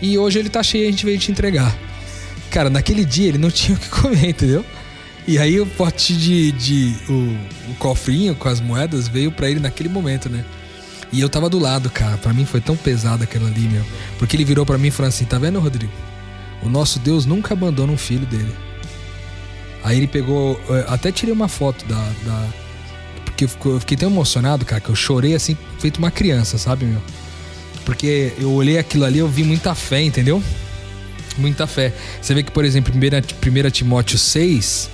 [0.00, 1.76] E hoje ele tá cheio a gente veio te entregar.
[2.50, 4.64] Cara, naquele dia ele não tinha o que comer, entendeu?
[5.26, 6.52] E aí o pote de.
[6.52, 7.36] de o,
[7.70, 10.44] o cofrinho com as moedas veio para ele naquele momento, né?
[11.12, 12.16] E eu tava do lado, cara.
[12.18, 13.84] Para mim foi tão pesado aquilo ali, meu.
[14.18, 15.92] Porque ele virou para mim e falou assim: tá vendo, Rodrigo?
[16.62, 18.54] O nosso Deus nunca abandona um filho dele.
[19.82, 20.60] Aí ele pegou.
[20.70, 22.12] Eh, até tirei uma foto da.
[22.24, 22.48] da
[23.24, 27.00] porque eu fiquei tão emocionado, cara, que eu chorei assim, feito uma criança, sabe, meu?
[27.84, 30.42] Porque eu olhei aquilo ali eu vi muita fé, entendeu?
[31.36, 31.94] Muita fé.
[32.20, 34.90] Você vê que, por exemplo, 1 Timóteo 6,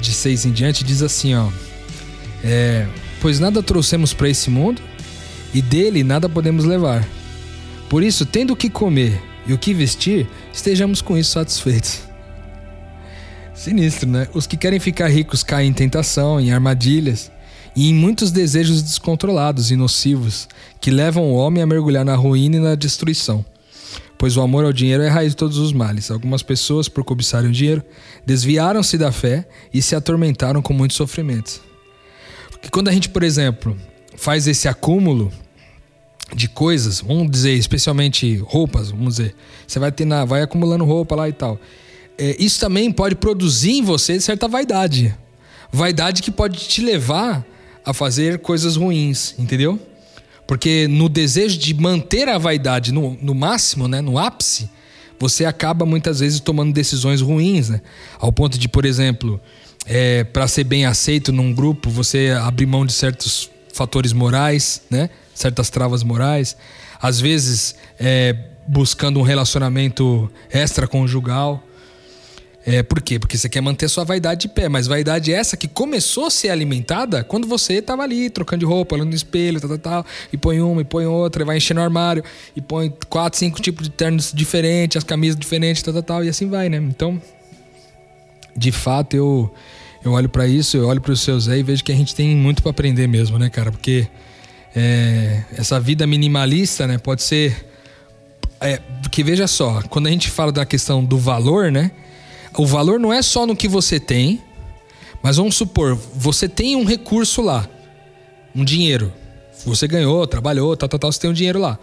[0.00, 1.48] de 6 em diante, diz assim, ó.
[2.42, 2.86] É,
[3.20, 4.82] pois nada trouxemos para esse mundo
[5.54, 7.06] e dele nada podemos levar.
[7.88, 12.13] Por isso, tendo o que comer e o que vestir, estejamos com isso satisfeitos.
[13.54, 14.26] Sinistro, né?
[14.34, 17.30] Os que querem ficar ricos caem em tentação, em armadilhas
[17.74, 20.48] e em muitos desejos descontrolados e nocivos
[20.80, 23.44] que levam o homem a mergulhar na ruína e na destruição.
[24.18, 26.10] Pois o amor ao dinheiro é a raiz de todos os males.
[26.10, 27.82] Algumas pessoas, por cobiçarem o dinheiro,
[28.26, 31.60] desviaram-se da fé e se atormentaram com muitos sofrimentos.
[32.50, 33.76] Porque quando a gente, por exemplo,
[34.16, 35.32] faz esse acúmulo
[36.34, 39.34] de coisas, vamos dizer, especialmente roupas, vamos dizer,
[39.66, 41.60] você vai ter na, vai acumulando roupa lá e tal
[42.18, 45.14] é, isso também pode produzir em você certa vaidade.
[45.72, 47.44] Vaidade que pode te levar
[47.84, 49.80] a fazer coisas ruins, entendeu?
[50.46, 54.70] Porque no desejo de manter a vaidade no, no máximo, né, no ápice,
[55.18, 57.80] você acaba muitas vezes tomando decisões ruins, né?
[58.18, 59.40] Ao ponto de, por exemplo,
[59.86, 65.10] é, para ser bem aceito num grupo, você abrir mão de certos fatores morais, né?
[65.34, 66.56] Certas travas morais.
[67.00, 71.62] Às vezes, é, buscando um relacionamento extraconjugal.
[72.66, 73.18] É, por quê?
[73.18, 76.48] Porque você quer manter sua vaidade de pé, mas vaidade essa que começou a ser
[76.48, 80.38] alimentada quando você tava ali trocando de roupa, olhando no espelho, tal, tal, tal, e
[80.38, 82.24] põe uma, e põe outra, e vai enchendo o armário,
[82.56, 86.28] e põe quatro, cinco tipos de ternos diferentes, as camisas diferentes, tal, tal, tal, e
[86.30, 86.78] assim vai, né?
[86.78, 87.20] Então,
[88.56, 89.52] de fato, eu,
[90.02, 92.14] eu olho para isso, eu olho para o seu Zé e vejo que a gente
[92.14, 93.70] tem muito para aprender mesmo, né, cara?
[93.70, 94.08] Porque
[94.74, 97.66] é, essa vida minimalista, né, pode ser.
[98.58, 101.90] É, porque veja só, quando a gente fala da questão do valor, né?
[102.56, 104.42] O valor não é só no que você tem,
[105.22, 107.68] mas vamos supor, você tem um recurso lá,
[108.54, 109.12] um dinheiro.
[109.64, 111.78] Você ganhou, trabalhou, tal, tal, tal, você tem um dinheiro lá.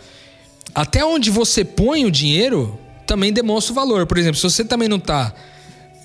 [0.73, 4.05] Até onde você põe o dinheiro também demonstra o valor.
[4.05, 5.33] Por exemplo, se você também não tá.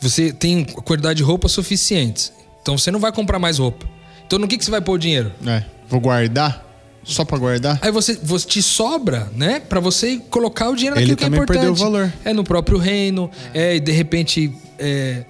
[0.01, 2.33] Você tem quantidade de roupas suficientes.
[2.63, 3.87] Então você não vai comprar mais roupa.
[4.27, 5.33] Então no que, que você vai pôr o dinheiro?
[5.47, 6.66] É, vou guardar?
[7.07, 7.79] Só pra guardar?
[7.83, 9.61] Aí você, você te sobra, né?
[9.61, 11.59] Pra você colocar o dinheiro Ele naquilo que é também importante.
[11.64, 12.12] perdeu o valor.
[12.25, 15.25] É no próprio reino, é, e de repente é,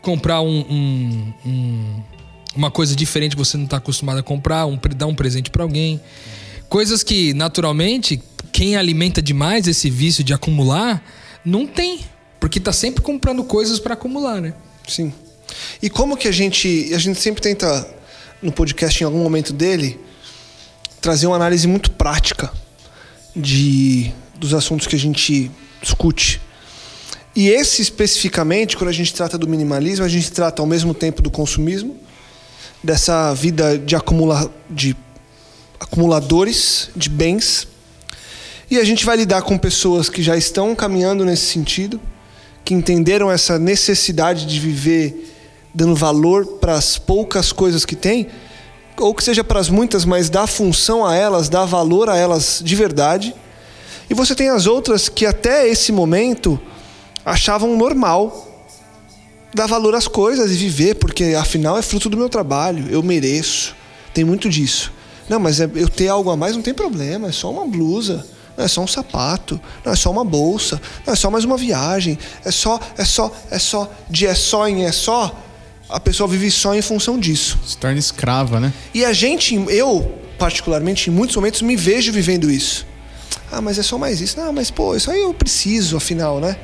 [0.00, 2.02] comprar um, um- um-
[2.54, 5.62] uma coisa diferente que você não tá acostumado a comprar, um, dar um presente pra
[5.64, 6.00] alguém.
[6.68, 8.22] Coisas que, naturalmente,
[8.52, 11.02] quem alimenta demais esse vício de acumular,
[11.44, 12.00] não tem.
[12.40, 14.54] Porque tá sempre comprando coisas pra acumular, né?
[14.86, 15.12] Sim.
[15.82, 16.90] E como que a gente.
[16.94, 17.88] A gente sempre tenta,
[18.40, 19.98] no podcast, em algum momento dele,
[21.06, 22.52] trazer uma análise muito prática
[23.34, 25.48] de, dos assuntos que a gente
[25.80, 26.40] discute.
[27.32, 31.22] E esse especificamente, quando a gente trata do minimalismo, a gente trata ao mesmo tempo
[31.22, 31.96] do consumismo,
[32.82, 34.96] dessa vida de, acumula, de
[35.78, 37.68] acumuladores de bens.
[38.68, 42.00] E a gente vai lidar com pessoas que já estão caminhando nesse sentido,
[42.64, 45.32] que entenderam essa necessidade de viver
[45.72, 48.26] dando valor para as poucas coisas que têm,
[48.98, 52.60] ou que seja para as muitas, mas dá função a elas, dá valor a elas
[52.64, 53.34] de verdade.
[54.08, 56.60] E você tem as outras que até esse momento
[57.24, 58.44] achavam normal
[59.52, 63.74] dar valor às coisas e viver, porque afinal é fruto do meu trabalho, eu mereço.
[64.12, 64.92] Tem muito disso.
[65.28, 68.24] Não, mas é- eu ter algo a mais não tem problema, é só uma blusa,
[68.56, 71.56] não é só um sapato, não é só uma bolsa, não é só mais uma
[71.56, 75.34] viagem, é só, é só, é só, de é só em é só,
[75.88, 77.58] a pessoa vive só em função disso.
[77.66, 78.72] Se torna escrava, né?
[78.92, 82.86] E a gente, eu particularmente, em muitos momentos me vejo vivendo isso.
[83.50, 84.38] Ah, mas é só mais isso.
[84.38, 86.56] Não, mas pô, isso aí eu preciso, afinal, né?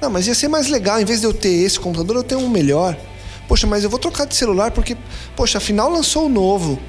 [0.00, 2.40] Não, mas ia ser mais legal, em vez de eu ter esse computador, eu tenho
[2.40, 2.96] um melhor.
[3.46, 4.96] Poxa, mas eu vou trocar de celular porque,
[5.36, 6.80] poxa, afinal lançou o novo.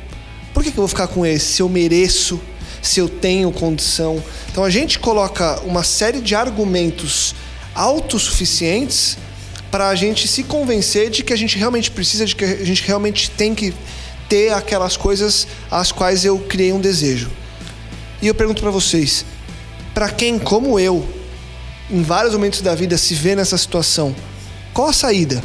[0.54, 1.46] Por que, que eu vou ficar com esse?
[1.54, 2.40] Se eu mereço,
[2.82, 4.24] se eu tenho condição.
[4.50, 7.36] Então a gente coloca uma série de argumentos
[7.76, 9.18] autossuficientes
[9.72, 12.84] para a gente se convencer de que a gente realmente precisa, de que a gente
[12.84, 13.74] realmente tem que
[14.28, 17.32] ter aquelas coisas às quais eu criei um desejo.
[18.22, 19.26] E eu pergunto para vocês,
[19.94, 21.08] para quem como eu,
[21.90, 24.14] em vários momentos da vida se vê nessa situação,
[24.74, 25.42] qual a saída?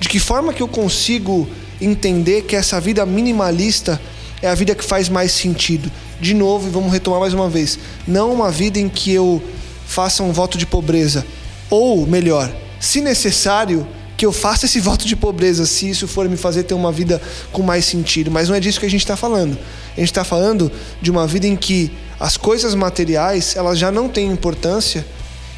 [0.00, 1.48] De que forma que eu consigo
[1.80, 4.00] entender que essa vida minimalista
[4.42, 5.90] é a vida que faz mais sentido?
[6.20, 9.42] De novo, e vamos retomar mais uma vez, não uma vida em que eu
[9.86, 11.24] faça um voto de pobreza,
[11.70, 12.52] ou melhor,
[12.84, 16.74] se necessário, que eu faça esse voto de pobreza, se isso for me fazer ter
[16.74, 17.20] uma vida
[17.50, 18.30] com mais sentido.
[18.30, 19.58] Mas não é disso que a gente está falando.
[19.96, 20.70] A gente está falando
[21.00, 25.04] de uma vida em que as coisas materiais elas já não têm importância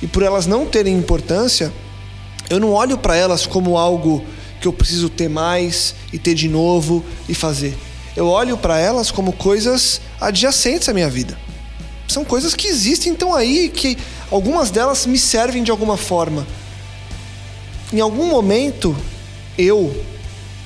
[0.01, 1.73] e por elas não terem importância,
[2.49, 4.25] eu não olho para elas como algo
[4.61, 7.77] que eu preciso ter mais e ter de novo e fazer.
[8.15, 11.37] Eu olho para elas como coisas adjacentes à minha vida.
[12.07, 13.99] São coisas que existem, estão aí, que
[14.31, 16.47] algumas delas me servem de alguma forma.
[17.93, 18.97] Em algum momento,
[19.57, 20.05] eu,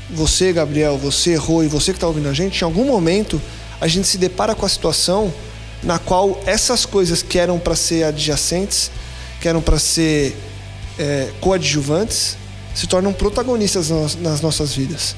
[0.08, 3.40] você, Gabriel, você, Rô, e você que está ouvindo a gente, em algum momento
[3.80, 5.32] a gente se depara com a situação
[5.82, 8.90] na qual essas coisas que eram para ser adjacentes,
[9.40, 10.36] que eram para ser
[10.98, 12.36] é, coadjuvantes,
[12.74, 15.16] se tornam protagonistas nas nossas vidas.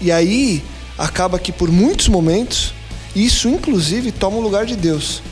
[0.00, 0.62] E aí
[0.98, 2.74] acaba que por muitos momentos
[3.14, 5.22] isso inclusive toma o lugar de Deus.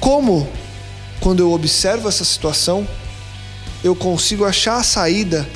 [0.00, 0.48] Como
[1.20, 2.86] quando eu observo essa situação,
[3.82, 5.48] eu consigo achar a saída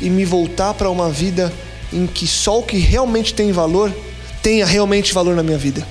[0.00, 1.52] e me voltar para uma vida
[1.92, 3.92] em que só o que realmente tem valor
[4.42, 5.86] tenha realmente valor na minha vida.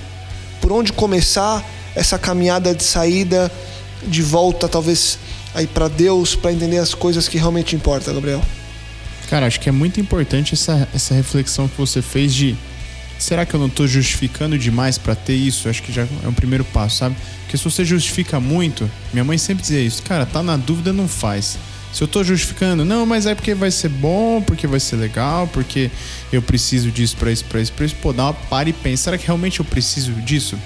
[0.60, 3.50] Por onde começar essa caminhada de saída,
[4.02, 5.18] de volta talvez
[5.54, 8.42] aí para Deus, para entender as coisas que realmente importam, Gabriel.
[9.28, 12.56] Cara, acho que é muito importante essa, essa reflexão que você fez de
[13.20, 15.68] será que eu não tô justificando demais para ter isso?
[15.68, 17.16] Acho que já é um primeiro passo, sabe?
[17.42, 21.06] Porque se você justifica muito, minha mãe sempre dizia isso, cara, tá na dúvida, não
[21.06, 21.58] faz.
[21.92, 25.48] Se eu tô justificando, não, mas é porque vai ser bom, porque vai ser legal,
[25.48, 25.90] porque
[26.32, 27.96] eu preciso disso pra isso, pra isso, pra isso.
[27.96, 30.56] Pô, dá uma para e pensa, será que realmente eu preciso disso?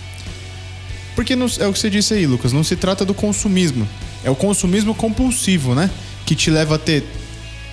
[1.14, 3.88] Porque não- é o que você disse aí, Lucas, não se trata do consumismo.
[4.22, 5.90] É o consumismo compulsivo, né?
[6.26, 7.04] Que te leva a ter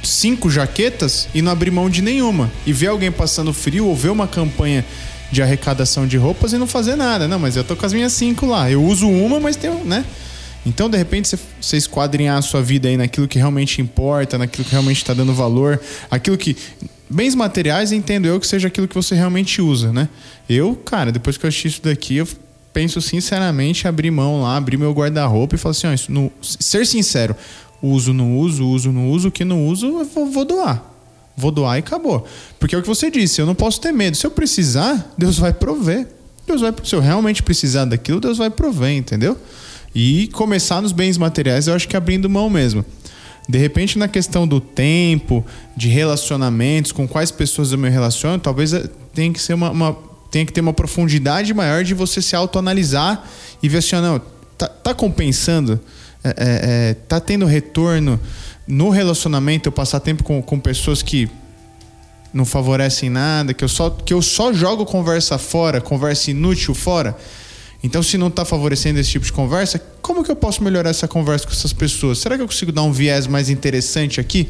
[0.04, 2.52] cinco jaquetas e não abrir mão de nenhuma.
[2.66, 4.86] E ver alguém passando frio ou ver uma campanha
[5.32, 7.28] de arrecadação de roupas e não fazer nada.
[7.28, 8.70] Não, mas eu tô com as minhas cinco lá.
[8.70, 10.06] Eu uso uma, mas tenho, né?
[10.66, 11.28] Então, de repente,
[11.60, 15.34] você, esquadrinhar a sua vida aí naquilo que realmente importa, naquilo que realmente está dando
[15.34, 16.56] valor, aquilo que.
[17.10, 20.08] Bens materiais, entendo eu que seja aquilo que você realmente usa, né?
[20.48, 22.28] Eu, cara, depois que eu assisti isso daqui, eu
[22.72, 26.86] penso sinceramente abrir mão lá, abrir meu guarda-roupa e falar assim: ó, isso não- ser
[26.86, 27.36] sincero,
[27.82, 30.84] uso, não uso, uso, não uso, o que não uso, eu vou, vou doar.
[31.36, 32.26] Vou doar e acabou.
[32.60, 34.16] Porque é o que você disse, eu não posso ter medo.
[34.18, 36.08] Se eu precisar, Deus vai prover.
[36.46, 39.38] Deus vai, se eu realmente precisar daquilo, Deus vai prover, entendeu?
[39.96, 42.84] E começar nos bens materiais, eu acho que abrindo mão mesmo.
[43.50, 48.74] De repente, na questão do tempo, de relacionamentos, com quais pessoas eu me relaciono, talvez
[48.74, 49.98] eh, tenha que ser uma, uma-
[50.32, 53.28] que ter uma profundidade maior de você se autoanalisar
[53.62, 54.22] e ver assim, ó, não,
[54.58, 55.80] tá, tá compensando,
[56.24, 58.20] É, é, é, tá tendo retorno
[58.68, 61.30] no relacionamento, eu passar tempo com, com pessoas que
[62.34, 67.18] não favorecem nada, que eu só, que eu só jogo conversa fora, conversa inútil fora.
[67.84, 71.08] Então, se não está favorecendo esse tipo de conversa, como que eu posso melhorar essa
[71.08, 72.20] conversa com essas pessoas?
[72.20, 74.48] Será que eu consigo dar um viés mais interessante aqui?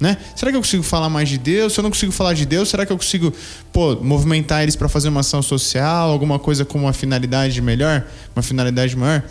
[0.00, 0.16] Né?
[0.34, 1.74] Será que eu consigo falar mais de Deus?
[1.74, 3.34] Se eu não consigo falar de Deus, será que eu consigo
[3.70, 8.42] pô, movimentar eles para fazer uma ação social, alguma coisa com uma finalidade melhor, uma
[8.42, 9.22] finalidade maior?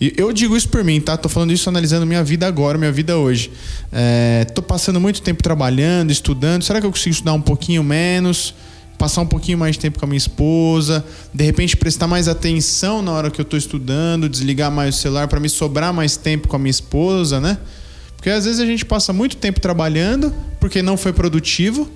[0.00, 1.16] E eu digo isso por mim, tá?
[1.16, 3.50] Tô falando isso analisando minha vida agora, minha vida hoje.
[3.92, 6.62] É, tô passando muito tempo trabalhando, estudando.
[6.62, 8.54] Será que eu consigo estudar um pouquinho menos?
[8.96, 11.04] Passar um pouquinho mais de tempo com a minha esposa?
[11.34, 15.26] De repente prestar mais atenção na hora que eu tô estudando, desligar mais o celular
[15.26, 17.58] para me sobrar mais tempo com a minha esposa, né?
[18.16, 21.88] Porque às vezes a gente passa muito tempo trabalhando porque não foi produtivo,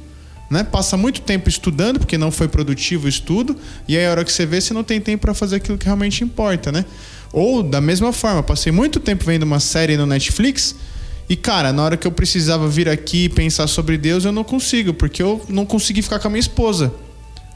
[0.52, 0.62] né?
[0.62, 3.56] Passa muito tempo estudando porque não foi produtivo o estudo,
[3.88, 5.86] e aí a hora que você vê, você não tem tempo para fazer aquilo que
[5.86, 6.84] realmente importa, né?
[7.32, 10.76] Ou da mesma forma, passei muito tempo vendo uma série no Netflix
[11.28, 14.44] e cara, na hora que eu precisava vir aqui e pensar sobre Deus, eu não
[14.44, 16.92] consigo, porque eu não consegui ficar com a minha esposa.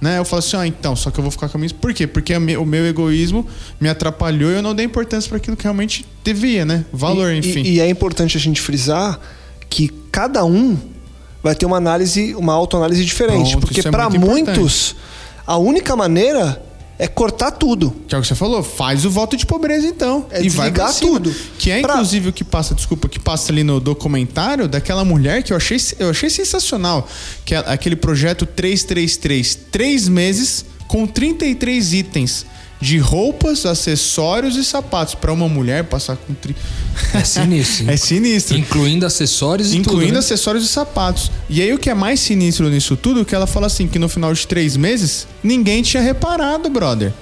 [0.01, 0.19] Né?
[0.19, 1.83] Eu falo assim, ah, então, só que eu vou ficar com a minha esposa.
[1.83, 2.07] Por quê?
[2.07, 3.47] Porque o meu egoísmo
[3.81, 6.85] me atrapalhou e eu não dei importância para aquilo que realmente devia, né?
[6.93, 7.63] Valor, E- enfim.
[7.63, 9.19] E, e é importante a gente frisar
[9.69, 10.79] que cada um
[11.47, 13.53] vai ter uma análise, uma autoanálise diferente.
[13.53, 14.29] Pronto, porque é para importante.
[14.59, 14.97] muitos,
[15.47, 16.63] a única maneira
[16.99, 17.95] é cortar tudo.
[18.09, 20.27] Que é o que você falou, faz o voto de pobreza então.
[20.31, 20.93] É e vai cima.
[20.93, 21.35] tudo.
[21.59, 25.43] Que é Pra- inclusive o que passa, desculpa, que passa ali no documentário daquela mulher
[25.43, 27.07] que eu achei, eu achei sensacional.
[27.45, 29.55] Que é aquele projeto 333.
[29.71, 32.47] Três meses com 33 itens
[32.81, 35.15] de roupas, acessórios e sapatos.
[35.15, 36.35] Pra uma mulher passar com.
[36.35, 36.55] Tri...
[37.15, 37.89] É sinistro.
[37.91, 38.57] é sinistro.
[38.59, 40.19] Incluindo acessórios e Incluindo tudo, né?
[40.19, 41.31] acessórios e sapatos.
[41.49, 43.99] E aí o que é mais sinistro nisso tudo, é que ela fala assim, que
[43.99, 47.13] no final de três meses, ninguém tinha reparado, brother.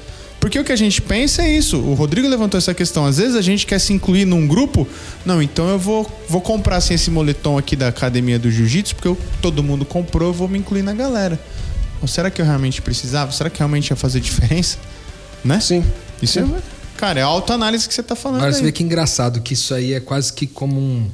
[0.40, 1.78] Porque o que a gente pensa é isso.
[1.78, 3.06] O Rodrigo levantou essa questão.
[3.06, 4.86] Às vezes a gente quer se incluir num grupo.
[5.24, 9.08] Não, então eu vou, vou comprar assim, esse moletom aqui da academia do jiu-jitsu, porque
[9.08, 11.40] eu- todo mundo comprou, eu vou me incluir na galera.
[12.02, 13.32] Ou será que eu realmente precisava?
[13.32, 14.76] Será que realmente ia fazer diferença?
[15.44, 15.61] Né?
[15.61, 15.85] Sim.
[16.22, 16.62] Isso é.
[16.96, 18.38] Cara, é a autoanálise que você tá falando.
[18.38, 18.66] Agora você aí.
[18.66, 21.11] vê que engraçado que isso aí é quase que como um,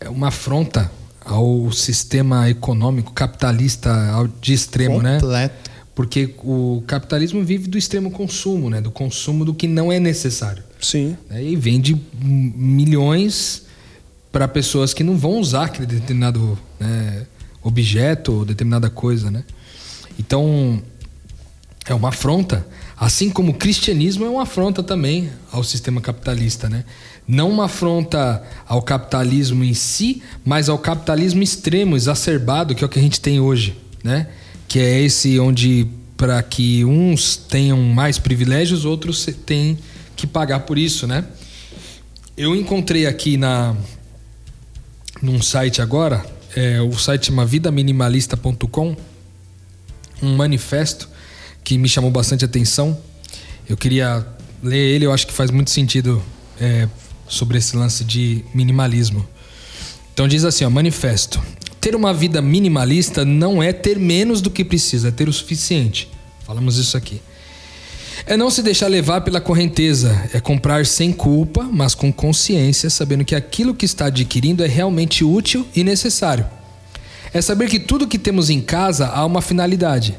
[0.00, 0.90] é uma afronta
[1.24, 3.90] ao sistema econômico capitalista
[4.40, 5.20] de extremo, né?
[5.20, 5.70] Completo.
[5.94, 8.80] Porque o capitalismo vive do extremo consumo, né?
[8.80, 10.62] Do consumo do que não é necessário.
[10.80, 11.16] Sim.
[11.30, 11.42] né?
[11.42, 13.62] E vende milhões
[14.30, 17.24] para pessoas que não vão usar aquele determinado né,
[17.62, 19.44] objeto ou determinada coisa, né?
[20.18, 20.82] Então
[21.86, 26.84] é uma afronta, assim como o cristianismo é uma afronta também ao sistema capitalista, né?
[27.26, 32.90] Não uma afronta ao capitalismo em si, mas ao capitalismo extremo, exacerbado, que é o
[32.90, 34.28] que a gente tem hoje, né?
[34.68, 39.78] Que é esse onde para que uns tenham mais privilégios, outros têm
[40.14, 41.24] que pagar por isso, né?
[42.36, 43.76] Eu encontrei aqui na
[45.22, 48.96] num site agora, é, o site chama vidaminimalista.com,
[50.22, 51.08] um manifesto
[51.64, 52.96] que me chamou bastante atenção.
[53.68, 54.24] Eu queria
[54.62, 56.22] ler ele, eu acho que faz muito sentido
[56.60, 56.86] é,
[57.26, 59.26] sobre esse lance de minimalismo.
[60.12, 61.42] Então diz assim, ó, manifesto.
[61.80, 66.08] Ter uma vida minimalista não é ter menos do que precisa, é ter o suficiente.
[66.46, 67.20] Falamos isso aqui.
[68.26, 73.24] É não se deixar levar pela correnteza, é comprar sem culpa, mas com consciência, sabendo
[73.24, 76.46] que aquilo que está adquirindo é realmente útil e necessário.
[77.34, 80.16] É saber que tudo que temos em casa há uma finalidade.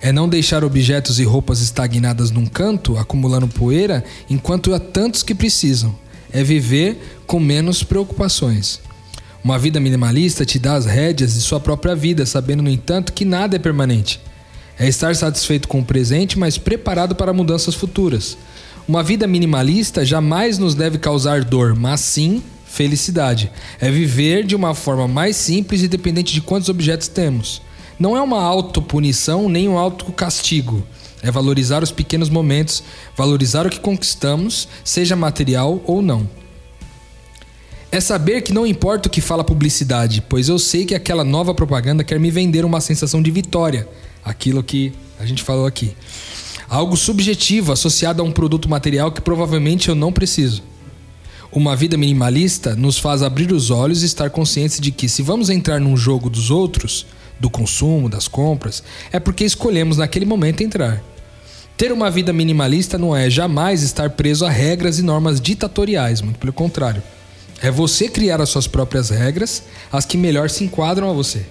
[0.00, 5.34] É não deixar objetos e roupas estagnadas num canto, acumulando poeira, enquanto há tantos que
[5.34, 5.94] precisam.
[6.32, 8.80] É viver com menos preocupações.
[9.44, 13.24] Uma vida minimalista te dá as rédeas de sua própria vida, sabendo, no entanto, que
[13.24, 14.20] nada é permanente.
[14.78, 18.38] É estar satisfeito com o presente, mas preparado para mudanças futuras.
[18.88, 23.50] Uma vida minimalista jamais nos deve causar dor, mas sim felicidade.
[23.80, 27.60] É viver de uma forma mais simples e dependente de quantos objetos temos.
[28.00, 30.82] Não é uma autopunição nem um autocastigo.
[31.22, 32.82] É valorizar os pequenos momentos,
[33.14, 36.26] valorizar o que conquistamos, seja material ou não.
[37.92, 41.24] É saber que não importa o que fala a publicidade, pois eu sei que aquela
[41.24, 43.86] nova propaganda quer me vender uma sensação de vitória,
[44.24, 45.94] aquilo que a gente falou aqui.
[46.70, 50.62] Algo subjetivo associado a um produto material que provavelmente eu não preciso.
[51.52, 55.50] Uma vida minimalista nos faz abrir os olhos e estar conscientes de que, se vamos
[55.50, 57.04] entrar num jogo dos outros,
[57.40, 61.02] do consumo, das compras, é porque escolhemos naquele momento entrar.
[61.76, 66.38] Ter uma vida minimalista não é jamais estar preso a regras e normas ditatoriais, muito
[66.38, 67.02] pelo contrário.
[67.62, 71.46] É você criar as suas próprias regras, as que melhor se enquadram a você.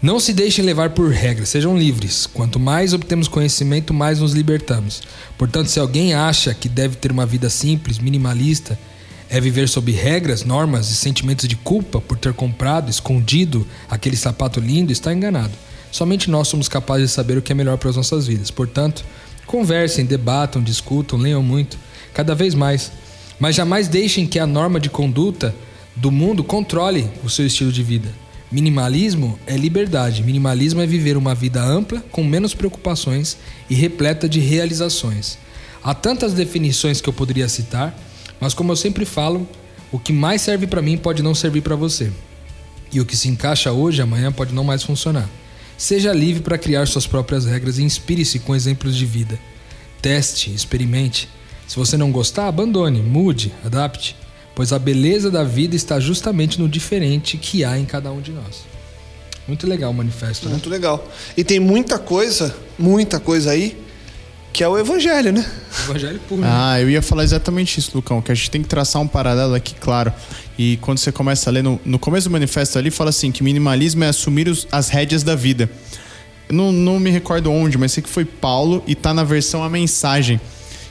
[0.00, 2.26] Não se deixem levar por regras, sejam livres.
[2.26, 5.02] Quanto mais obtemos conhecimento, mais nos libertamos.
[5.36, 8.78] Portanto, se alguém acha que deve ter uma vida simples, minimalista,
[9.30, 14.60] é viver sob regras, normas e sentimentos de culpa por ter comprado, escondido aquele sapato
[14.60, 15.52] lindo, está enganado.
[15.90, 18.50] Somente nós somos capazes de saber o que é melhor para as nossas vidas.
[18.50, 19.04] Portanto,
[19.46, 21.78] conversem, debatam, discutam, leiam muito,
[22.14, 22.90] cada vez mais.
[23.38, 25.54] Mas jamais deixem que a norma de conduta
[25.94, 28.08] do mundo controle o seu estilo de vida.
[28.50, 30.22] Minimalismo é liberdade.
[30.22, 33.36] Minimalismo é viver uma vida ampla, com menos preocupações
[33.68, 35.38] e repleta de realizações.
[35.82, 37.96] Há tantas definições que eu poderia citar,
[38.40, 39.48] mas como eu sempre falo,
[39.90, 42.10] o que mais serve para mim pode não servir para você.
[42.92, 45.28] E o que se encaixa hoje, amanhã pode não mais funcionar.
[45.76, 49.38] Seja livre para criar suas próprias regras e inspire-se com exemplos de vida.
[50.00, 51.28] Teste, experimente.
[51.66, 54.16] Se você não gostar, abandone, mude, adapte
[54.58, 58.32] pois a beleza da vida está justamente no diferente que há em cada um de
[58.32, 58.64] nós.
[59.46, 60.50] Muito legal o manifesto, né?
[60.50, 61.08] Muito legal.
[61.36, 63.80] E tem muita coisa, muita coisa aí,
[64.52, 65.44] que é o evangelho, né?
[65.84, 66.40] Evangelho puro.
[66.40, 66.48] né?
[66.50, 69.54] Ah, eu ia falar exatamente isso, Lucão, que a gente tem que traçar um paralelo
[69.54, 70.12] aqui, claro.
[70.58, 73.42] E quando você começa a ler, no, no começo do manifesto ali, fala assim, que
[73.42, 75.70] minimalismo é assumir os- as rédeas da vida.
[76.48, 79.62] Eu não, não me recordo onde, mas sei que foi Paulo e tá na versão
[79.62, 80.40] a mensagem,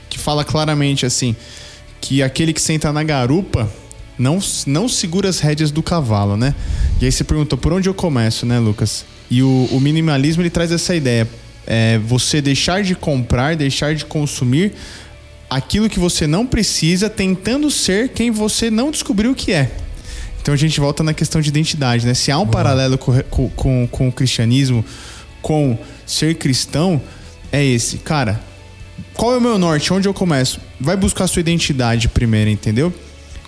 [0.09, 1.35] que fala claramente assim,
[1.99, 3.69] que aquele que senta na garupa
[4.17, 6.55] não, não segura as rédeas do cavalo, né?
[7.01, 9.03] E aí você perguntou, por onde eu começo, né, Lucas?
[9.29, 11.27] E o, o minimalismo, ele traz essa ideia.
[11.67, 14.73] É você deixar de comprar, deixar de consumir
[15.49, 19.71] aquilo que você não precisa, tentando ser quem você não descobriu que é.
[20.41, 22.13] Então a gente volta na questão de identidade, né?
[22.13, 24.83] Se há um paralelo com, com, com, o cristianismo,
[25.41, 27.01] com ser cristão,
[27.51, 27.97] é esse.
[27.97, 28.41] Cara,
[29.13, 29.91] qual é o meu norte?
[29.91, 30.61] Onde eu começo?
[30.79, 32.93] Vai buscar a sua identidade primeiro, entendeu?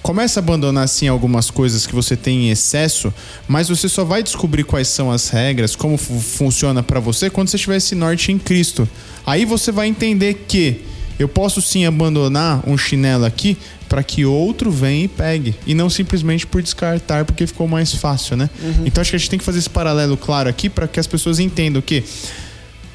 [0.02, 3.14] Começa a abandonar sim algumas coisas que você tem em excesso,
[3.48, 7.50] mas você só vai descobrir quais são as regras, como fu- funciona pra você quando
[7.50, 8.88] você tiver esse norte em Cristo.
[9.26, 10.82] Aí você vai entender que
[11.20, 13.58] eu posso sim abandonar um chinelo aqui
[13.90, 18.38] para que outro venha e pegue e não simplesmente por descartar porque ficou mais fácil,
[18.38, 18.50] né?
[18.86, 21.08] Então acho que a gente tem que fazer esse paralelo claro aqui para que as
[21.08, 22.04] pessoas entendam que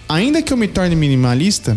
[0.09, 1.77] ainda que eu me torne minimalista,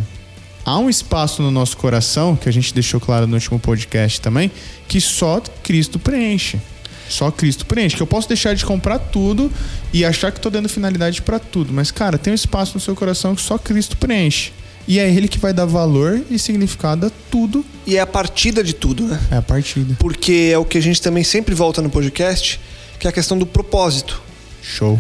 [0.68, 4.52] há um espaço no nosso coração, que a gente deixou claro no último podcast também,
[4.86, 6.60] que só Cristo preenche.
[7.08, 7.96] Só Cristo preenche.
[7.96, 9.50] Que eu posso deixar de comprar tudo
[9.94, 11.72] e achar que tô dando finalidade para tudo.
[11.72, 14.52] Mas, cara, tem um espaço no seu coração que só Cristo preenche.
[14.86, 17.66] E é Ele que vai dar valor e significado a tudo.
[17.86, 19.18] E é a partida de tudo, né?
[19.32, 19.96] É a partida.
[19.98, 22.60] Porque é o que a gente também sempre volta no podcast,
[23.00, 24.22] que é a questão do propósito.
[24.62, 25.00] Show.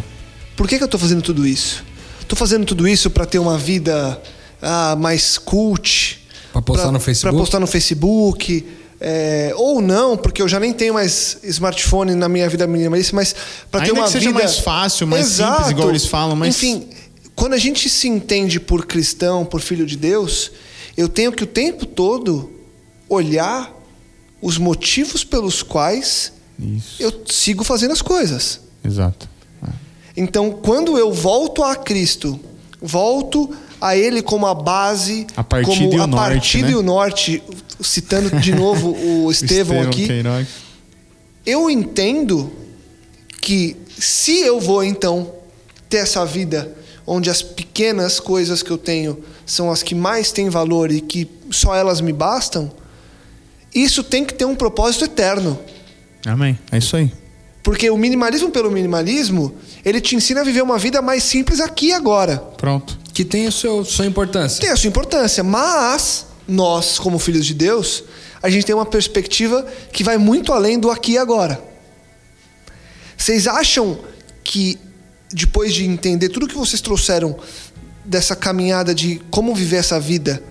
[0.56, 1.84] Por que, que eu tô fazendo tudo isso?
[2.26, 4.22] Tô fazendo tudo isso para ter uma vida
[4.62, 6.20] ah, mais cult.
[6.52, 7.32] Pra postar no Facebook?
[7.36, 8.66] Pra postar no Facebook.
[9.00, 13.36] é, ou não, porque eu já nem tenho mais smartphone na minha vida minimalista, mas
[13.70, 16.90] para ter uma que seja vida mais fácil, mais simples, igual eles falam, mas- Enfim,
[17.36, 20.52] quando a gente se entende por cristão, por filho de Deus,
[20.98, 22.52] eu tenho que o tempo todo
[23.08, 23.72] olhar
[24.42, 26.96] os motivos pelos quais Isso.
[27.00, 28.62] eu sigo fazendo as coisas.
[28.84, 29.30] Exato.
[30.16, 32.40] Então, quando eu volto a Cristo,
[32.82, 36.74] volto a Ele como a base, A partida como a norte, partida né?
[36.74, 37.44] e o norte,
[37.82, 40.48] citando de novo o Estevão aqui, Queiroz.
[41.46, 42.52] eu entendo
[43.42, 45.32] que se eu vou então
[45.90, 46.76] ter essa vida
[47.06, 51.30] onde as pequenas coisas que eu tenho são as que mais têm valor e que
[51.50, 52.70] só elas me bastam,
[53.74, 55.58] isso tem que ter um propósito eterno.
[56.26, 56.58] Amém.
[56.72, 57.12] É isso aí.
[57.64, 59.54] Porque o minimalismo pelo minimalismo,
[59.86, 62.38] ele te ensina a viver uma vida mais simples aqui e agora.
[62.58, 62.98] Pronto.
[63.18, 64.62] Que tem o seu, sua importância.
[64.62, 68.04] Tem a sua importância, mas nós, como filhos de Deus,
[68.44, 71.60] a gente tem uma perspectiva que vai muito além do aqui e agora.
[73.18, 73.98] Vocês acham
[74.44, 74.78] que
[75.34, 77.36] depois de entender tudo que vocês trouxeram
[78.06, 80.44] dessa caminhada de como viver essa vida,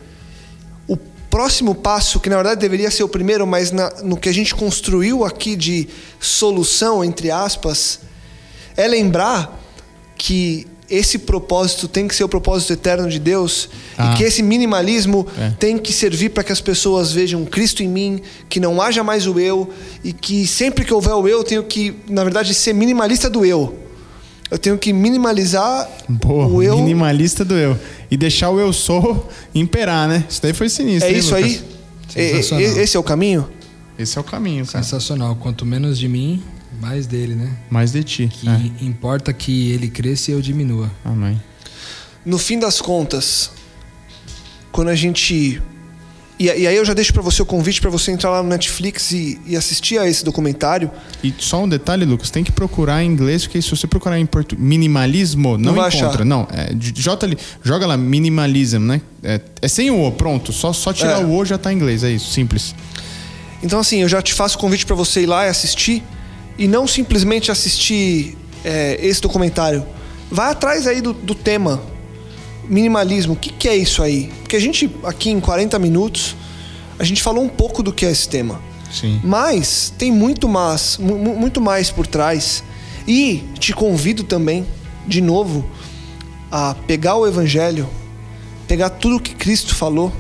[0.89, 4.35] o próximo passo, que na verdade deveria ser o primeiro, mas na, no que a
[4.35, 5.87] gente construiu aqui de
[6.19, 8.01] solução, entre aspas,
[8.77, 9.57] é lembrar
[10.17, 13.69] que esse propósito tem que ser o propósito eterno de Deus
[13.99, 14.13] Ah.
[14.13, 15.51] e que esse minimalismo É.
[15.59, 19.27] tem que servir para que as pessoas vejam Cristo em mim, que não haja mais
[19.27, 19.69] o eu
[20.05, 23.45] e que sempre que houver o eu, eu tenho que, na verdade, ser minimalista do
[23.45, 23.79] eu.
[24.49, 26.77] Eu tenho que minimalizar Boa, o eu.
[26.77, 27.77] minimalista do eu.
[28.09, 30.25] E deixar o eu sou imperar, né?
[30.29, 31.09] Isso daí foi sinistro.
[31.09, 31.45] É hein, isso Lucas?
[31.51, 31.61] aí?
[32.33, 32.63] Sensacional.
[32.77, 33.49] e- Esse é o caminho?
[33.99, 34.85] Esse é o caminho, cara.
[34.85, 35.35] Sensacional.
[35.41, 36.41] Quanto menos de mim,
[36.81, 37.51] mais dele, né?
[37.71, 38.29] Mais de ti.
[38.33, 38.61] Que É.
[38.85, 40.91] importa que ele cresça e eu diminua.
[41.05, 41.41] Amém.
[42.25, 43.51] No fim das contas,
[44.73, 45.61] quando a gente.
[46.39, 48.49] E, e aí eu já deixo para você o convite para você entrar lá no
[48.51, 50.91] Netflix e, e assistir a esse documentário.
[51.25, 54.27] E só um detalhe, Lucas, tem que procurar em inglês, porque se você procurar em
[54.27, 56.09] português, minimalismo, não, vai encontra.
[56.09, 56.25] achar.
[56.27, 59.01] Não, é, j- joga lá, minimalism, né?
[59.23, 60.53] É, é sem o O, pronto.
[60.53, 61.25] Só, só tirar É.
[61.25, 62.75] o O já tá em inglês, é isso, simples.
[63.63, 66.03] Então, assim, eu já te faço o convite para você ir lá e assistir.
[66.59, 69.85] E não simplesmente assistir é, esse documentário.
[70.31, 71.83] Vai atrás aí do, do tema.
[72.69, 73.35] Minimalismo.
[73.35, 74.33] O que, que é isso aí?
[74.41, 76.35] Porque a gente, aqui em 40 minutos,
[76.99, 78.61] a gente falou um pouco do que é esse tema.
[78.91, 79.21] Sim.
[79.23, 82.65] Mas tem muito mais, mu- mu- muito mais por trás.
[83.07, 84.67] E te convido também,
[85.07, 85.65] de novo,
[86.51, 87.89] a pegar o evangelho,
[88.67, 90.13] pegar tudo que Cristo falou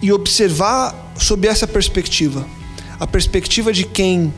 [0.00, 2.44] e observar sob essa perspectiva.
[2.98, 4.32] A perspectiva de quem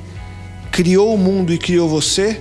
[0.74, 2.40] criou o mundo e criou você,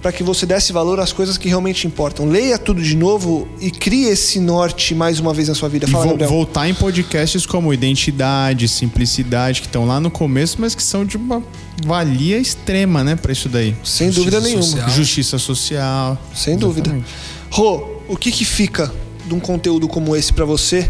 [0.00, 2.26] para que você desse valor às coisas que realmente importam.
[2.28, 5.86] Leia tudo de novo e crie esse norte mais uma vez na sua vida.
[5.86, 6.30] E Fala, vo- Gabriel.
[6.30, 11.16] voltar em podcasts como Identidade, Simplicidade, que estão lá no começo, mas que são de
[11.16, 11.42] uma
[11.84, 13.74] valia extrema, né, pra isso daí.
[13.82, 14.62] Sem Justiça dúvida nenhuma.
[14.62, 14.90] social.
[14.90, 16.18] Justiça social.
[16.32, 16.90] Sem dúvida.
[16.90, 17.10] Exatamente.
[17.50, 18.92] Rô, o que que fica
[19.26, 20.88] de um conteúdo como esse pra você?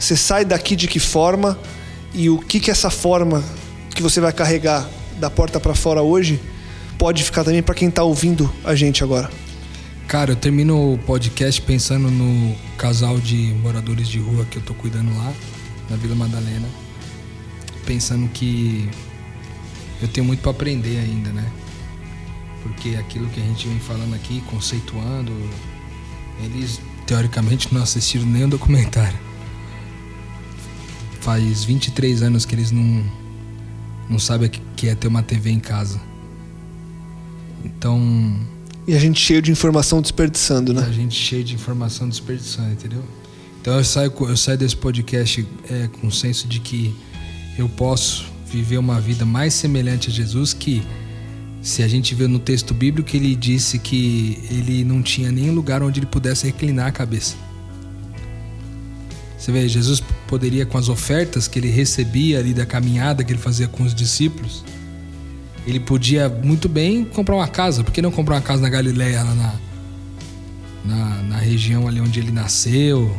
[0.00, 1.56] Você sai daqui de que forma?
[2.12, 3.44] E o que que essa forma
[3.94, 4.88] que você vai carregar
[5.18, 6.40] da porta pra fora hoje
[6.98, 9.30] pode ficar também pra quem tá ouvindo a gente agora?
[10.06, 14.74] Cara, eu termino o podcast pensando no casal de moradores de rua que eu tô
[14.74, 15.32] cuidando lá,
[15.90, 16.68] na Vila Madalena.
[17.86, 18.88] Pensando que
[20.00, 21.50] eu tenho muito pra aprender ainda, né?
[22.62, 25.32] Porque aquilo que a gente vem falando aqui, conceituando,
[26.42, 29.18] eles teoricamente não assistiram nem o documentário.
[31.20, 33.04] Faz 23 anos que eles não,
[34.08, 36.00] não sabem o que- é ter uma TV em casa.
[37.64, 38.38] Então,
[38.86, 40.92] E a gente cheio de informação desperdiçando, a né?
[40.92, 43.02] gente cheio de informação desperdiçando, entendeu?
[43.60, 46.94] Então eu saio, eu saio desse podcast é, com o senso de que
[47.56, 50.82] eu posso viver uma vida mais semelhante a Jesus que
[51.62, 55.82] se a gente vê no texto bíblico ele disse que ele não tinha nem lugar
[55.82, 57.36] onde ele pudesse reclinar a cabeça.
[59.44, 63.38] Você vê, Jesus poderia com as ofertas que ele recebia ali da caminhada que ele
[63.38, 64.64] fazia com os discípulos,
[65.66, 67.84] ele podia muito bem comprar uma casa.
[67.84, 69.54] Por que não comprar uma casa na Galileia, na,
[70.82, 73.14] na, na região ali onde ele nasceu?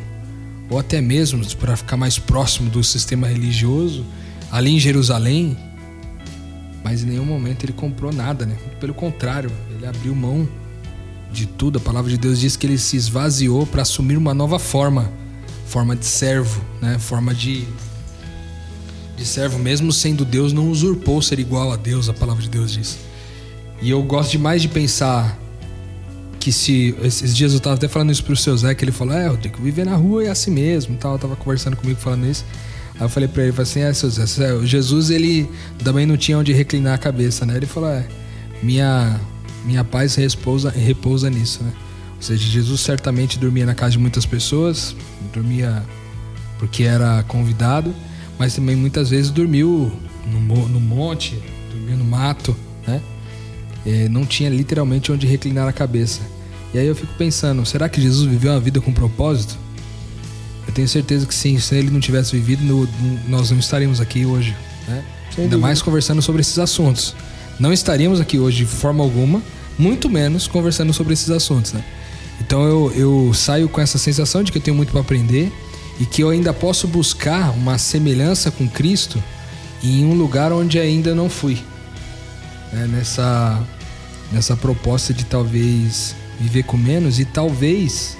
[0.67, 4.03] Ou até mesmo para ficar mais próximo do sistema religioso,
[4.51, 5.55] ali em Jerusalém.
[6.83, 8.55] Mas em nenhum momento ele comprou nada, né?
[8.79, 10.49] Pelo contrário, ele abriu mão
[11.31, 11.77] de tudo.
[11.77, 15.11] A palavra de Deus diz que ele se esvaziou para assumir uma nova forma,
[15.65, 16.97] forma de servo, né?
[16.99, 17.67] Forma de
[19.15, 22.73] de servo, mesmo sendo Deus, não usurpou ser igual a Deus, a palavra de Deus
[22.73, 22.97] diz.
[23.81, 25.37] E eu gosto demais de pensar
[26.39, 26.95] que se.
[27.01, 29.61] Esses dias eu tava até falando isso pro seu Zé, que ele falou: É, que
[29.61, 30.97] viver na rua é assim mesmo.
[30.97, 31.13] Tal.
[31.13, 32.45] Eu tava conversando comigo falando isso.
[32.95, 34.25] Aí eu falei pra ele, assim: É, seu Zé,
[34.63, 35.49] Jesus ele
[35.83, 37.55] também não tinha onde reclinar a cabeça, né?
[37.55, 38.05] Ele falou: É,
[38.61, 39.19] minha,
[39.65, 41.71] minha paz repousa, repousa nisso, né?
[42.25, 44.95] Ou seja, Jesus certamente dormia na casa de muitas pessoas,
[45.31, 45.83] dormia
[46.57, 47.93] porque era convidado,
[48.39, 49.91] mas também muitas vezes dormiu
[50.31, 51.39] no, no monte,
[51.71, 52.57] dormiu no mato,
[52.87, 52.99] né?
[53.85, 56.21] É, não tinha literalmente onde reclinar a cabeça.
[56.73, 59.55] E aí eu fico pensando, será que Jesus viveu uma vida com propósito?
[60.67, 62.89] Eu tenho certeza que sim, se ele não tivesse vivido,
[63.27, 64.55] nós não estaríamos aqui hoje,
[64.87, 65.05] né?
[65.37, 67.15] Ainda mais conversando sobre esses assuntos.
[67.59, 69.43] Não estaríamos aqui hoje de forma alguma,
[69.77, 71.85] muito menos conversando sobre esses assuntos, né?
[72.41, 75.51] Então eu, eu saio com essa sensação de que eu tenho muito para aprender
[75.99, 79.21] e que eu ainda posso buscar uma semelhança com Cristo
[79.83, 81.61] em um lugar onde ainda não fui.
[82.73, 82.87] né?
[82.87, 83.63] Nessa,
[84.31, 88.17] nessa proposta de talvez viver com menos e talvez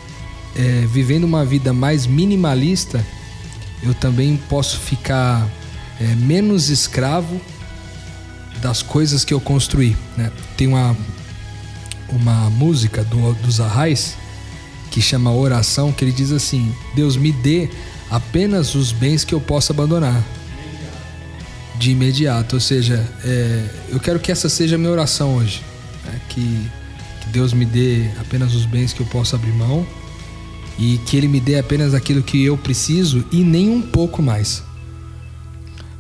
[0.56, 3.06] é, vivendo uma vida mais minimalista,
[3.84, 5.48] eu também posso ficar
[6.00, 7.40] é, menos escravo
[8.62, 9.98] das coisas que eu construí.
[10.16, 10.32] Né?
[10.56, 10.96] Tem uma,
[12.10, 14.16] uma música do, dos Arrais
[14.92, 17.70] que chama Oração, que ele diz assim: Deus me dê
[18.10, 20.24] apenas os bens que eu possa abandonar.
[21.78, 22.56] De imediato.
[22.56, 25.62] Ou seja, é, eu quero que essa seja a minha oração hoje.
[26.06, 26.22] né?
[26.30, 26.72] Que,
[27.22, 29.86] que Deus me dê apenas os bens que eu possa abrir mão
[30.80, 34.64] e que Ele me dê apenas aquilo que eu preciso e nem um pouco mais.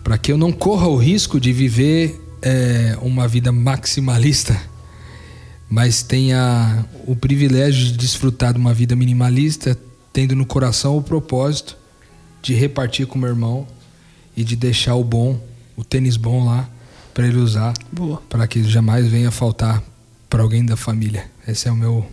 [0.03, 4.57] Para que eu não corra o risco de viver é, uma vida maximalista,
[5.69, 9.77] mas tenha o privilégio de desfrutar de uma vida minimalista,
[10.13, 11.75] tendo no coração o propósito
[12.41, 13.67] de repartir com meu irmão
[14.37, 15.39] e de deixar o bom,
[15.75, 16.69] o tênis bom lá
[17.13, 17.73] para ele usar,
[18.29, 19.81] para que jamais venha faltar
[20.29, 21.25] para alguém da família.
[21.47, 22.05] Esse é o meu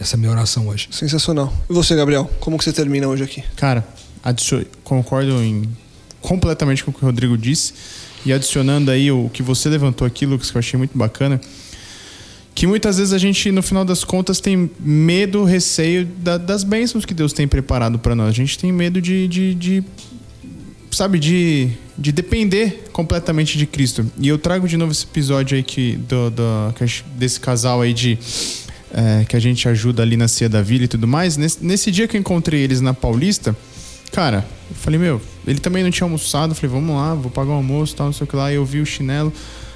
[0.00, 0.88] essa é a minha oração hoje.
[0.90, 1.52] Sensacional.
[1.70, 2.28] E você, Gabriel?
[2.40, 3.44] Como que você termina hoje aqui?
[3.54, 3.86] Cara,
[4.82, 5.68] concordo em-
[6.20, 7.72] completamente com o que o Rodrigo disse.
[8.24, 11.40] E adicionando aí o que você levantou aqui, Lucas, que eu achei muito bacana.
[12.54, 17.04] Que muitas vezes a gente, no final das contas, tem medo, receio da- das bênçãos
[17.04, 18.28] que Deus tem preparado para nós.
[18.28, 19.84] A gente tem medo de, de, de,
[20.90, 24.06] sabe, de, de depender completamente de Cristo.
[24.18, 26.74] E eu trago de novo esse episódio aí que, do, do-
[27.16, 28.18] desse casal aí de
[28.92, 31.38] é, que a gente ajuda ali na Cia da Vila e tudo mais.
[31.38, 33.56] Nesse, nesse dia que eu encontrei eles na Paulista,
[34.12, 36.50] cara, eu falei, meu, ele também não tinha almoçado.
[36.52, 38.52] Eu falei, vamos lá, vou pagar o almoço tal, não sei o que lá.
[38.52, 39.32] E eu vi o chinelo.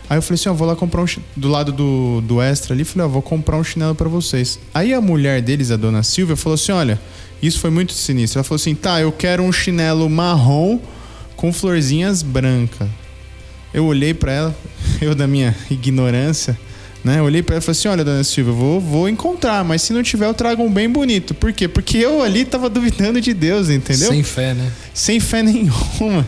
[0.09, 2.85] Aí eu falei assim, ó, vou lá comprar um do lado do, do extra ali,
[2.85, 4.59] falei, ó, vou comprar um chinelo pra vocês.
[4.73, 7.01] Aí a mulher deles, a dona Silvia, falou assim, olha,
[7.43, 8.39] isso foi muito sinistro.
[8.39, 10.79] Ela falou assim, tá, eu quero um chinelo marrom
[11.37, 12.89] com florzinhas brancas.
[13.75, 14.57] Eu olhei pra ela,
[15.03, 16.59] eu da minha ignorância,
[17.05, 17.19] né?
[17.19, 19.83] Eu olhei pra ela e falei assim: olha, dona Silvia, eu vou, vou encontrar, mas
[19.83, 21.35] se não tiver, eu trago um bem bonito.
[21.35, 21.69] Por quê?
[21.69, 24.09] Porque eu ali tava duvidando de Deus, entendeu?
[24.09, 24.73] Sem fé, né?
[24.95, 26.27] Sem fé nenhuma.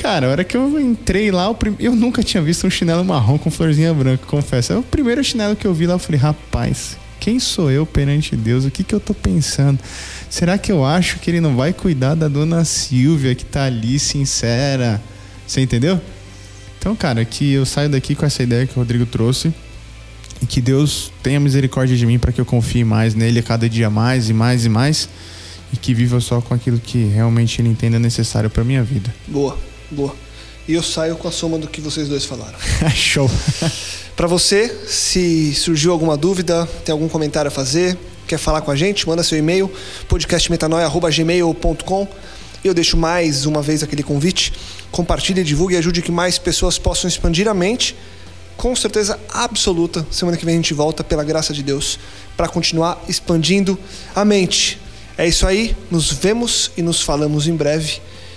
[0.00, 3.04] Cara, a hora que eu entrei lá, o prim- eu nunca tinha visto um chinelo
[3.04, 4.72] marrom com florzinha branca, confesso.
[4.72, 8.34] É o primeiro chinelo que eu vi lá, eu falei, rapaz, quem sou eu perante
[8.34, 8.64] Deus?
[8.64, 9.78] O que que eu tô pensando?
[10.30, 13.98] Será que eu acho que ele não vai cuidar da dona Silvia, que tá ali
[13.98, 15.02] sincera?
[15.46, 16.00] Você entendeu?
[16.78, 19.52] Então, cara, que eu saio daqui com essa ideia que o Rodrigo trouxe
[20.40, 23.68] e que Deus tenha misericórdia de mim para que eu confie mais nele a cada
[23.68, 25.06] dia mais e mais e mais
[25.74, 29.14] e que viva só com aquilo que realmente ele entenda necessário para minha vida.
[29.28, 29.58] Boa,
[29.90, 30.14] boa.
[30.68, 32.56] E eu saio com a soma do que vocês dois falaram.
[32.94, 33.28] Show.
[34.16, 38.76] Para você, se surgiu alguma dúvida, tem algum comentário a fazer, quer falar com a
[38.76, 39.70] gente, manda seu e-mail,
[40.08, 42.08] podcastmetanoia.gmail.com.
[42.62, 44.52] Eu deixo mais uma vez aquele convite.
[44.90, 47.96] Compartilhe, divulgue e ajude que mais pessoas possam expandir a mente.
[48.56, 51.98] Com certeza absoluta, semana que vem a gente volta, pela graça de Deus,
[52.36, 53.78] para continuar expandindo
[54.14, 54.78] a mente.
[55.16, 58.00] É isso aí, nos vemos e nos falamos em breve.